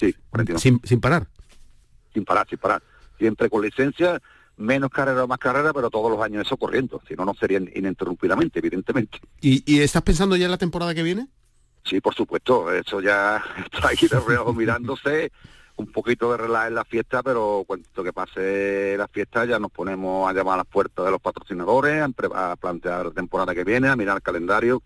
Sí, 0.00 0.14
42. 0.30 0.62
Sin, 0.62 0.80
sin 0.82 0.98
parar. 0.98 1.26
Sin 2.14 2.24
parar, 2.24 2.48
sin 2.48 2.58
parar. 2.58 2.82
Siempre 3.18 3.50
con 3.50 3.60
licencia, 3.60 4.18
menos 4.56 4.88
carrera 4.88 5.24
o 5.24 5.28
más 5.28 5.38
carrera, 5.38 5.74
pero 5.74 5.90
todos 5.90 6.10
los 6.10 6.22
años 6.22 6.46
eso 6.46 6.56
corriendo, 6.56 7.02
si 7.06 7.12
no, 7.12 7.26
no 7.26 7.34
serían 7.34 7.68
ininterrumpidamente, 7.74 8.60
evidentemente. 8.60 9.18
¿Y, 9.42 9.62
¿Y 9.70 9.80
estás 9.80 10.00
pensando 10.00 10.36
ya 10.36 10.46
en 10.46 10.52
la 10.52 10.56
temporada 10.56 10.94
que 10.94 11.02
viene? 11.02 11.28
Sí, 11.84 12.00
por 12.00 12.14
supuesto, 12.14 12.72
eso 12.72 13.00
ya 13.00 13.42
está 13.72 13.88
ahí 13.88 14.08
de 14.08 14.20
reojo 14.20 14.52
mirándose 14.52 15.30
un 15.76 15.86
poquito 15.90 16.30
de 16.30 16.38
relax 16.38 16.68
en 16.68 16.74
la 16.76 16.84
fiesta, 16.84 17.22
pero 17.22 17.64
cuando 17.66 18.04
que 18.04 18.12
pase 18.12 18.94
la 18.96 19.08
fiesta 19.08 19.44
ya 19.44 19.58
nos 19.58 19.72
ponemos 19.72 20.28
a 20.28 20.32
llamar 20.32 20.54
a 20.54 20.56
las 20.58 20.66
puertas 20.66 21.04
de 21.04 21.10
los 21.10 21.20
patrocinadores, 21.20 22.02
a, 22.32 22.56
plantear 22.56 23.06
la 23.06 23.10
temporada 23.10 23.54
que 23.54 23.64
viene, 23.64 23.88
a 23.88 23.96
mirar 23.96 24.16
el 24.16 24.22
calendario. 24.22 24.82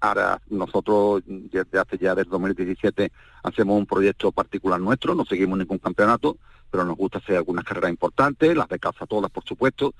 Ahora 0.00 0.40
nosotros 0.48 1.22
desde 1.26 1.78
hace 1.78 1.98
ya 1.98 2.14
desde 2.14 2.30
2017 2.30 3.10
hacemos 3.42 3.78
un 3.78 3.86
proyecto 3.86 4.30
particular 4.30 4.80
nuestro, 4.80 5.16
no 5.16 5.24
seguimos 5.24 5.58
ningún 5.58 5.78
campeonato, 5.78 6.36
pero 6.70 6.84
nos 6.84 6.96
gusta 6.96 7.18
hacer 7.18 7.36
algunas 7.36 7.64
carreras 7.64 7.90
importantes, 7.90 8.56
las 8.56 8.68
de 8.68 8.78
casa 8.78 9.06
todas 9.06 9.30
por 9.32 9.42
supuesto, 9.44 9.92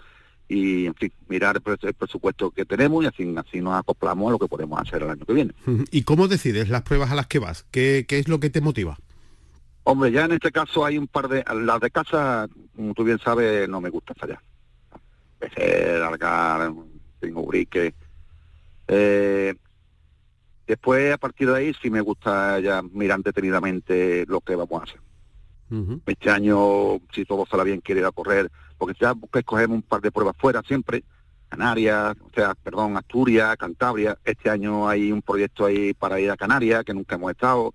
y 0.48 0.86
en 0.86 0.94
fin, 0.94 1.12
mirar 1.28 1.60
el, 1.64 1.94
presupuesto 1.94 2.50
que 2.50 2.64
tenemos 2.64 3.04
y 3.04 3.06
así, 3.06 3.34
así 3.36 3.60
nos 3.60 3.78
acoplamos 3.78 4.28
a 4.28 4.32
lo 4.32 4.38
que 4.38 4.48
podemos 4.48 4.80
hacer 4.80 5.02
el 5.02 5.10
año 5.10 5.24
que 5.26 5.34
viene. 5.34 5.52
¿Y 5.90 6.02
cómo 6.02 6.26
decides 6.26 6.70
las 6.70 6.82
pruebas 6.82 7.10
a 7.10 7.14
las 7.14 7.26
que 7.26 7.38
vas? 7.38 7.66
¿Qué, 7.70 8.06
qué 8.08 8.18
es 8.18 8.28
lo 8.28 8.40
que 8.40 8.48
te 8.48 8.60
motiva? 8.60 8.98
Hombre, 9.84 10.10
ya 10.10 10.24
en 10.24 10.32
este 10.32 10.50
caso 10.50 10.84
hay 10.84 10.98
un 10.98 11.06
par 11.06 11.28
de... 11.28 11.44
Las 11.54 11.80
de 11.80 11.90
casa, 11.90 12.48
como 12.74 12.94
tú 12.94 13.04
bien 13.04 13.18
sabes, 13.18 13.68
no 13.68 13.80
me 13.80 13.90
gusta 13.90 14.14
fallar. 14.14 14.40
Pecer, 15.38 16.00
largar, 16.00 16.72
tengo 17.20 17.46
brique. 17.46 17.94
Eh, 18.86 19.54
después, 20.66 21.12
a 21.12 21.18
partir 21.18 21.50
de 21.50 21.56
ahí, 21.56 21.72
sí 21.80 21.90
me 21.90 22.00
gusta 22.00 22.58
ya 22.60 22.82
mirar 22.82 23.20
detenidamente 23.22 24.24
lo 24.26 24.40
que 24.40 24.56
vamos 24.56 24.80
a 24.80 24.84
hacer. 24.84 25.00
Este 26.06 26.30
año, 26.30 26.98
si 27.12 27.24
todo 27.24 27.44
sale 27.46 27.64
bien, 27.64 27.80
quiero 27.80 28.00
ir 28.00 28.06
a 28.06 28.12
correr, 28.12 28.50
porque 28.78 28.96
ya 29.00 29.14
escogemos 29.34 29.76
un 29.76 29.82
par 29.82 30.00
de 30.00 30.10
pruebas 30.10 30.36
fuera 30.38 30.62
siempre, 30.62 31.04
Canarias, 31.48 32.16
o 32.20 32.30
sea, 32.34 32.54
perdón, 32.54 32.96
Asturias, 32.96 33.56
Cantabria. 33.56 34.18
Este 34.24 34.50
año 34.50 34.88
hay 34.88 35.10
un 35.10 35.22
proyecto 35.22 35.66
ahí 35.66 35.94
para 35.94 36.20
ir 36.20 36.30
a 36.30 36.36
Canarias, 36.36 36.84
que 36.84 36.94
nunca 36.94 37.16
hemos 37.16 37.30
estado. 37.30 37.74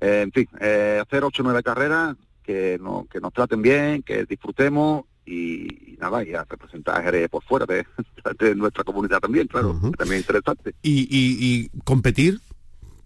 Eh, 0.00 0.22
en 0.22 0.32
fin, 0.32 0.48
eh, 0.60 1.00
hacer 1.00 1.24
ocho 1.24 1.42
o 1.42 1.44
nueve 1.44 1.62
carreras 1.62 2.16
que, 2.42 2.78
no, 2.80 3.06
que 3.10 3.20
nos 3.20 3.32
traten 3.32 3.62
bien, 3.62 4.02
que 4.02 4.24
disfrutemos 4.24 5.04
y, 5.24 5.96
nada, 6.00 6.24
y 6.24 6.34
a 6.34 6.44
representar 6.44 7.00
a 7.00 7.02
Jerez 7.02 7.28
por 7.28 7.44
fuera 7.44 7.66
de, 7.66 7.86
nuestra 8.56 8.82
comunidad 8.82 9.20
también, 9.20 9.46
claro, 9.46 9.78
también 9.96 10.20
interesante. 10.20 10.74
Y, 10.82 11.06
y, 11.10 11.68
competir, 11.84 12.40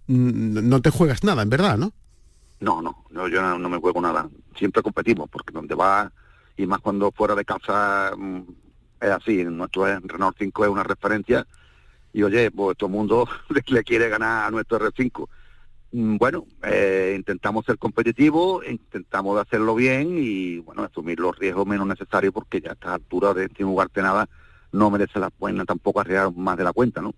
mm, 0.07 0.67
no 0.67 0.81
te 0.81 0.89
juegas 0.89 1.23
nada, 1.23 1.43
en 1.43 1.49
verdad, 1.49 1.77
¿no? 1.77 1.93
No, 2.59 2.81
no, 2.81 3.27
yo 3.27 3.57
no, 3.57 3.69
me 3.69 3.77
juego 3.77 4.01
nada. 4.01 4.29
Siempre 4.57 4.81
competimos, 4.81 5.29
porque 5.29 5.53
donde 5.53 5.75
va, 5.75 6.11
y 6.57 6.65
más 6.65 6.79
cuando 6.79 7.11
fuera 7.11 7.35
de 7.35 7.45
casa 7.45 8.13
mm, 8.17 8.41
es 9.01 9.09
así, 9.09 9.43
nuestro 9.43 9.85
Renault 9.85 10.37
5 10.37 10.65
es 10.65 10.71
una 10.71 10.83
referencia, 10.83 11.45
y 12.13 12.23
oye, 12.23 12.49
pues 12.51 12.77
todo 12.77 12.87
el 12.87 12.95
mundo 12.95 13.27
le 13.67 13.83
quiere 13.83 14.09
ganar 14.09 14.47
a 14.47 14.51
nuestro 14.51 14.79
R5 14.79 15.27
Mm, 15.97 16.17
bueno, 16.17 16.45
eh, 16.61 17.13
intentamos 17.15 17.65
ser 17.65 17.77
competitivos, 17.77 18.67
intentamos 18.67 19.39
hacerlo 19.39 19.75
bien 19.75 20.17
y 20.17 20.57
bueno, 20.57 20.83
asumir 20.83 21.21
los 21.21 21.39
riesgos 21.39 21.65
menos 21.65 21.87
necesarios 21.87 22.33
porque 22.33 22.59
ya 22.59 22.71
a 22.71 22.73
esta 22.73 22.93
altura 22.95 23.33
de 23.33 23.47
sin 23.55 23.67
jugarte 23.67 24.01
nada 24.01 24.27
no 24.73 24.91
merece 24.91 25.19
la 25.19 25.29
pena 25.29 25.63
tampoco 25.63 26.01
arriesgar 26.01 26.35
más 26.35 26.57
de 26.57 26.65
la 26.65 26.73
cuenta, 26.73 27.01
¿no? 27.01 27.13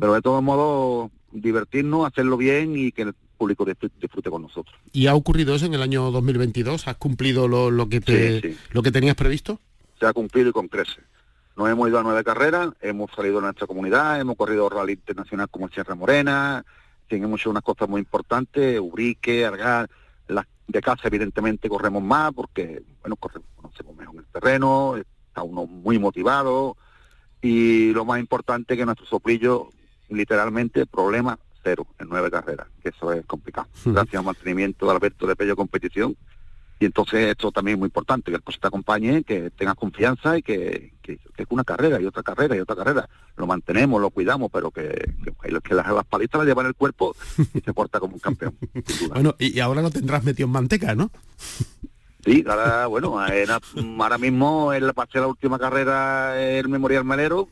Pero 0.00 0.14
de 0.14 0.22
todos 0.22 0.42
modos, 0.42 1.10
divertirnos, 1.32 2.06
hacerlo 2.06 2.38
bien 2.38 2.78
y 2.78 2.92
que 2.92 3.12
público 3.34 3.64
disfrute, 3.64 4.30
con 4.30 4.42
nosotros. 4.42 4.74
¿Y 4.92 5.06
ha 5.06 5.14
ocurrido 5.14 5.54
eso 5.54 5.66
en 5.66 5.74
el 5.74 5.82
año 5.82 6.10
2022? 6.10 6.88
¿Has 6.88 6.96
cumplido 6.96 7.48
lo, 7.48 7.88
que 7.88 8.00
te, 8.00 8.56
lo 8.70 8.82
que 8.82 8.90
tenías 8.90 9.16
previsto? 9.16 9.60
Se 9.98 10.06
ha 10.06 10.12
cumplido 10.12 10.50
y 10.50 10.52
con 10.52 10.68
crece. 10.68 11.00
Nos 11.56 11.68
hemos 11.68 11.88
ido 11.88 11.98
a 11.98 12.02
nueve 12.02 12.24
carreras, 12.24 12.70
hemos 12.80 13.10
salido 13.12 13.36
de 13.36 13.42
nuestra 13.42 13.66
comunidad, 13.66 14.20
hemos 14.20 14.36
corrido 14.36 14.68
rally 14.68 14.94
internacional 14.94 15.48
como 15.48 15.66
el 15.66 15.72
Sierra 15.72 15.94
Morena, 15.94 16.64
tenemos 17.08 17.40
hecho 17.40 17.50
unas 17.50 17.62
cosas 17.62 17.88
muy 17.88 18.00
importantes, 18.00 18.80
Ubrique, 18.80 19.44
Argar, 19.44 19.88
las 20.26 20.46
de 20.66 20.80
casa 20.80 21.06
evidentemente 21.06 21.68
corremos 21.68 22.02
más 22.02 22.32
porque, 22.32 22.82
bueno, 23.02 23.14
corremos, 23.16 23.48
conocemos 23.54 23.94
mejor 23.94 24.16
el 24.16 24.26
terreno, 24.26 24.96
está 24.96 25.42
uno 25.42 25.66
muy 25.66 25.98
motivado 25.98 26.76
y 27.40 27.92
lo 27.92 28.04
más 28.04 28.18
importante 28.18 28.76
que 28.76 28.84
nuestro 28.84 29.06
soplillo, 29.06 29.68
literalmente, 30.08 30.86
problema 30.86 31.38
en 31.66 32.08
nueve 32.08 32.30
carreras, 32.30 32.66
que 32.82 32.90
eso 32.90 33.12
es 33.12 33.24
complicado. 33.26 33.68
Gracias 33.84 34.14
al 34.14 34.24
mantenimiento 34.24 34.86
de 34.86 34.92
Alberto 34.92 35.26
de 35.26 35.36
Pello 35.36 35.56
Competición, 35.56 36.16
y 36.80 36.86
entonces 36.86 37.30
esto 37.30 37.52
también 37.52 37.76
es 37.76 37.78
muy 37.78 37.86
importante, 37.86 38.30
que 38.30 38.36
el 38.36 38.42
coche 38.42 38.58
te 38.60 38.66
acompañe, 38.66 39.22
que 39.22 39.50
tenga 39.50 39.74
confianza 39.74 40.36
y 40.36 40.42
que, 40.42 40.92
que, 41.02 41.18
es 41.36 41.46
una 41.48 41.64
carrera 41.64 42.00
y 42.00 42.06
otra 42.06 42.22
carrera 42.22 42.56
y 42.56 42.60
otra 42.60 42.74
carrera. 42.74 43.08
Lo 43.36 43.46
mantenemos, 43.46 44.00
lo 44.00 44.10
cuidamos, 44.10 44.50
pero 44.52 44.70
que, 44.70 45.12
que, 45.42 45.74
las, 45.74 45.86
las, 45.86 46.04
palitas 46.04 46.40
las 46.40 46.46
llevan 46.46 46.66
en 46.66 46.70
el 46.70 46.74
cuerpo 46.74 47.14
y 47.54 47.60
se 47.60 47.72
porta 47.72 48.00
como 48.00 48.14
un 48.14 48.20
campeón. 48.20 48.56
bueno, 49.08 49.34
y, 49.38 49.60
ahora 49.60 49.82
lo 49.82 49.90
tendrás 49.90 50.24
metido 50.24 50.46
en 50.46 50.52
manteca, 50.52 50.94
¿no? 50.94 51.10
Sí, 52.24 52.44
ahora, 52.46 52.86
bueno, 52.86 53.18
ahora 53.18 54.18
mismo 54.18 54.72
en 54.72 54.86
la 54.86 54.92
parte 54.92 55.18
de 55.18 55.22
la 55.22 55.28
última 55.28 55.58
carrera 55.58 56.40
el 56.40 56.68
Memorial 56.68 57.04
Melero. 57.04 57.48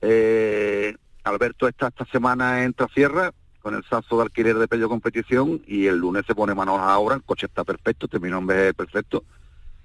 Eh, 0.00 0.96
Alberto 1.30 1.66
está 1.68 1.88
esta 1.88 2.04
semana 2.06 2.64
en 2.64 2.72
Trasierra 2.74 3.32
con 3.60 3.74
el 3.74 3.84
sazo 3.84 4.16
de 4.16 4.22
alquiler 4.22 4.58
de 4.58 4.68
Pello 4.68 4.88
Competición 4.88 5.62
y 5.66 5.86
el 5.86 5.98
lunes 5.98 6.24
se 6.26 6.34
pone 6.34 6.54
manos 6.54 6.78
a 6.80 6.98
obra, 6.98 7.14
el 7.14 7.22
coche 7.22 7.46
está 7.46 7.64
perfecto, 7.64 8.08
terminó 8.08 8.38
en 8.38 8.46
vez 8.46 8.74
perfecto 8.74 9.24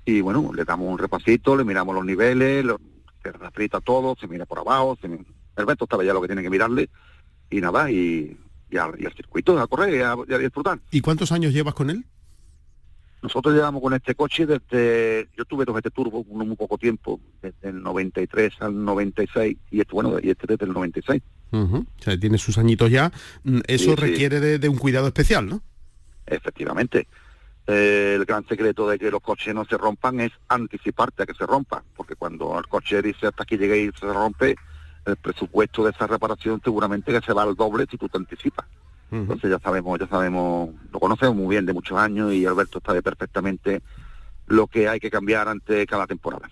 y 0.05 0.21
bueno, 0.21 0.51
le 0.53 0.63
damos 0.63 0.87
un 0.87 0.97
repasito, 0.97 1.55
le 1.55 1.63
miramos 1.63 1.95
los 1.95 2.05
niveles, 2.05 2.65
se 3.23 3.31
refrita 3.31 3.81
todo, 3.81 4.15
se 4.19 4.27
mira 4.27 4.45
por 4.45 4.59
abajo, 4.59 4.97
se, 5.01 5.07
Alberto 5.55 5.85
estaba 5.85 6.03
ya 6.03 6.13
lo 6.13 6.21
que 6.21 6.27
tiene 6.27 6.43
que 6.43 6.49
mirarle 6.49 6.89
y 7.49 7.59
nada, 7.59 7.89
y, 7.89 8.37
y, 8.69 8.77
al, 8.77 8.95
circuito, 9.15 9.59
a 9.59 9.67
correr 9.67 9.95
y 9.95 10.33
a, 10.33 10.37
disfrutar. 10.37 10.79
¿Y 10.91 11.01
cuántos 11.01 11.31
años 11.31 11.53
llevas 11.53 11.73
con 11.73 11.89
él? 11.89 12.05
Nosotros 13.21 13.55
llevamos 13.55 13.81
con 13.81 13.93
este 13.93 14.13
coche 14.13 14.45
desde, 14.45 15.27
yo 15.35 15.45
tuve 15.45 15.65
dos 15.65 15.75
este 15.77 15.89
turbo, 15.89 16.23
uno 16.27 16.45
muy 16.45 16.55
poco 16.55 16.77
tiempo, 16.77 17.19
desde 17.41 17.69
el 17.69 17.81
93 17.81 18.53
al 18.59 18.85
96, 18.85 19.57
y 19.71 19.79
este, 19.79 19.93
bueno, 19.93 20.17
y 20.21 20.29
este 20.29 20.45
desde 20.47 20.65
el 20.65 20.73
96. 20.73 21.21
O 21.51 21.85
sea, 21.99 22.19
tiene 22.19 22.37
sus 22.37 22.57
añitos 22.57 22.91
ya. 22.91 23.11
Mm, 23.43 23.59
eso 23.67 23.95
requiere 23.95 24.39
De, 24.39 24.69
un 24.69 24.77
cuidado 24.77 25.07
especial, 25.07 25.47
¿no? 25.47 25.61
Efectivamente. 26.25 27.07
el 27.67 28.25
gran 28.25 28.45
secreto 28.47 28.87
de 28.87 28.99
que 28.99 29.09
los 29.09 29.21
coches 29.21 29.55
no 29.55 29.65
se 29.65 29.77
rompan 29.77 30.19
es 30.19 30.31
anticiparte 30.49 31.23
a 31.23 31.25
que 31.25 31.33
se 31.33 31.47
rompa, 31.47 31.83
porque 31.95 32.15
cuando 32.15 32.59
el 32.59 32.67
coche 32.67 33.01
dice 33.01 33.27
hasta 33.27 33.43
aquí 33.43 33.57
llegue 33.57 33.85
y 33.85 33.89
se 33.99 34.05
rompe, 34.05 34.55
el 35.05 35.15
presupuesto 35.17 35.83
de 35.83 35.91
esa 35.91 36.07
reparación 36.07 36.61
seguramente 36.63 37.11
que 37.11 37.25
se 37.25 37.33
va 37.33 37.43
al 37.43 37.55
doble 37.55 37.85
si 37.89 37.97
tú 37.97 38.09
te 38.09 38.17
anticipas. 38.17 38.65
Entonces 39.11 39.49
ya 39.49 39.59
sabemos, 39.59 39.99
ya 39.99 40.07
sabemos, 40.07 40.69
lo 40.91 40.99
conocemos 40.99 41.35
muy 41.35 41.47
bien 41.55 41.65
de 41.65 41.73
muchos 41.73 41.97
años 41.97 42.33
y 42.33 42.45
Alberto 42.45 42.81
sabe 42.85 43.01
perfectamente 43.01 43.81
lo 44.47 44.67
que 44.67 44.89
hay 44.89 44.99
que 44.99 45.09
cambiar 45.09 45.47
ante 45.47 45.85
cada 45.87 46.05
temporada. 46.05 46.49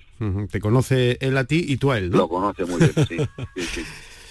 Te 0.50 0.60
conoce 0.60 1.18
él 1.20 1.38
a 1.38 1.44
ti 1.44 1.66
y 1.68 1.78
tú 1.78 1.92
a 1.92 1.98
él, 1.98 2.10
¿no? 2.10 2.18
Lo 2.18 2.30
conoce 2.30 2.66
muy 2.66 2.80
bien, 2.80 2.94
sí, 3.08 3.18
sí. 3.62 3.84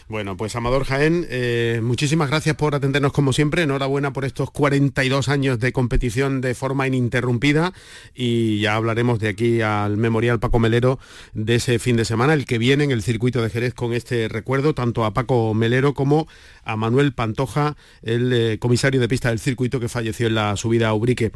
Bueno, 0.09 0.37
pues 0.37 0.57
Amador 0.57 0.85
Jaén, 0.85 1.27
eh, 1.31 1.81
muchísimas 1.83 2.29
gracias 2.29 2.57
por 2.57 2.75
atendernos 2.75 3.13
como 3.13 3.33
siempre. 3.33 3.63
Enhorabuena 3.63 4.13
por 4.13 4.25
estos 4.25 4.51
42 4.51 5.29
años 5.29 5.59
de 5.59 5.73
competición 5.73 6.41
de 6.41 6.55
forma 6.55 6.87
ininterrumpida 6.87 7.73
y 8.15 8.61
ya 8.61 8.75
hablaremos 8.75 9.21
de 9.21 9.29
aquí 9.29 9.61
al 9.63 9.97
Memorial 9.97 10.41
Paco 10.41 10.59
Melero 10.59 10.99
de 11.35 11.55
ese 11.55 11.79
fin 11.79 11.97
de 11.97 12.05
semana, 12.05 12.35
el 12.35 12.45
que 12.45 12.59
viene 12.59 12.85
en 12.85 12.91
el 12.91 13.03
circuito 13.03 13.43
de 13.43 13.51
Jerez 13.51 13.75
con 13.75 13.93
este 13.93 14.29
recuerdo, 14.29 14.75
tanto 14.75 15.05
a 15.05 15.15
Paco 15.15 15.55
Melero 15.55 15.95
como 15.95 16.27
a 16.65 16.77
Manuel 16.77 17.13
Pantoja, 17.13 17.77
el 18.03 18.33
eh, 18.33 18.59
comisario 18.59 19.01
de 19.01 19.09
pista 19.09 19.31
del 19.31 19.39
circuito 19.39 19.81
que 19.81 19.89
falleció 19.89 20.27
en 20.27 20.35
la 20.35 20.57
subida 20.57 20.89
a 20.89 20.95
Ubrique. 20.95 21.33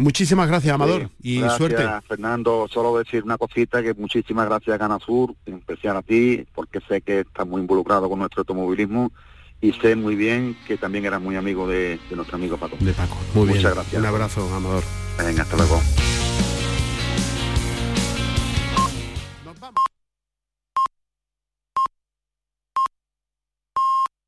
Muchísimas 0.00 0.48
gracias, 0.48 0.74
Amador, 0.74 1.10
y 1.22 1.40
gracias, 1.40 1.58
suerte. 1.58 1.84
Fernando, 2.08 2.66
solo 2.72 2.96
decir 2.96 3.22
una 3.22 3.36
cosita, 3.36 3.82
que 3.82 3.92
muchísimas 3.94 4.46
gracias 4.46 4.74
a 4.74 4.78
Canasur, 4.78 5.34
en 5.46 5.56
especial 5.58 5.96
a 5.96 6.02
ti, 6.02 6.46
porque 6.54 6.80
sé 6.88 7.02
que 7.02 7.20
estás 7.20 7.46
muy 7.46 7.60
involucrado 7.60 8.08
con 8.08 8.18
nuestro 8.18 8.40
automovilismo 8.40 9.12
y 9.60 9.72
sé 9.72 9.96
muy 9.96 10.16
bien 10.16 10.56
que 10.66 10.78
también 10.78 11.04
eras 11.04 11.20
muy 11.20 11.36
amigo 11.36 11.68
de, 11.68 11.98
de 12.08 12.16
nuestro 12.16 12.36
amigo 12.36 12.56
Paco. 12.56 12.76
De 12.80 12.92
Paco. 12.92 13.16
Muy 13.34 13.48
Muchas 13.48 13.62
bien. 13.62 13.74
gracias. 13.74 14.00
Un 14.00 14.06
abrazo, 14.06 14.54
Amador. 14.54 14.82
Venga, 15.18 15.42
hasta 15.42 15.56
luego. 15.56 15.80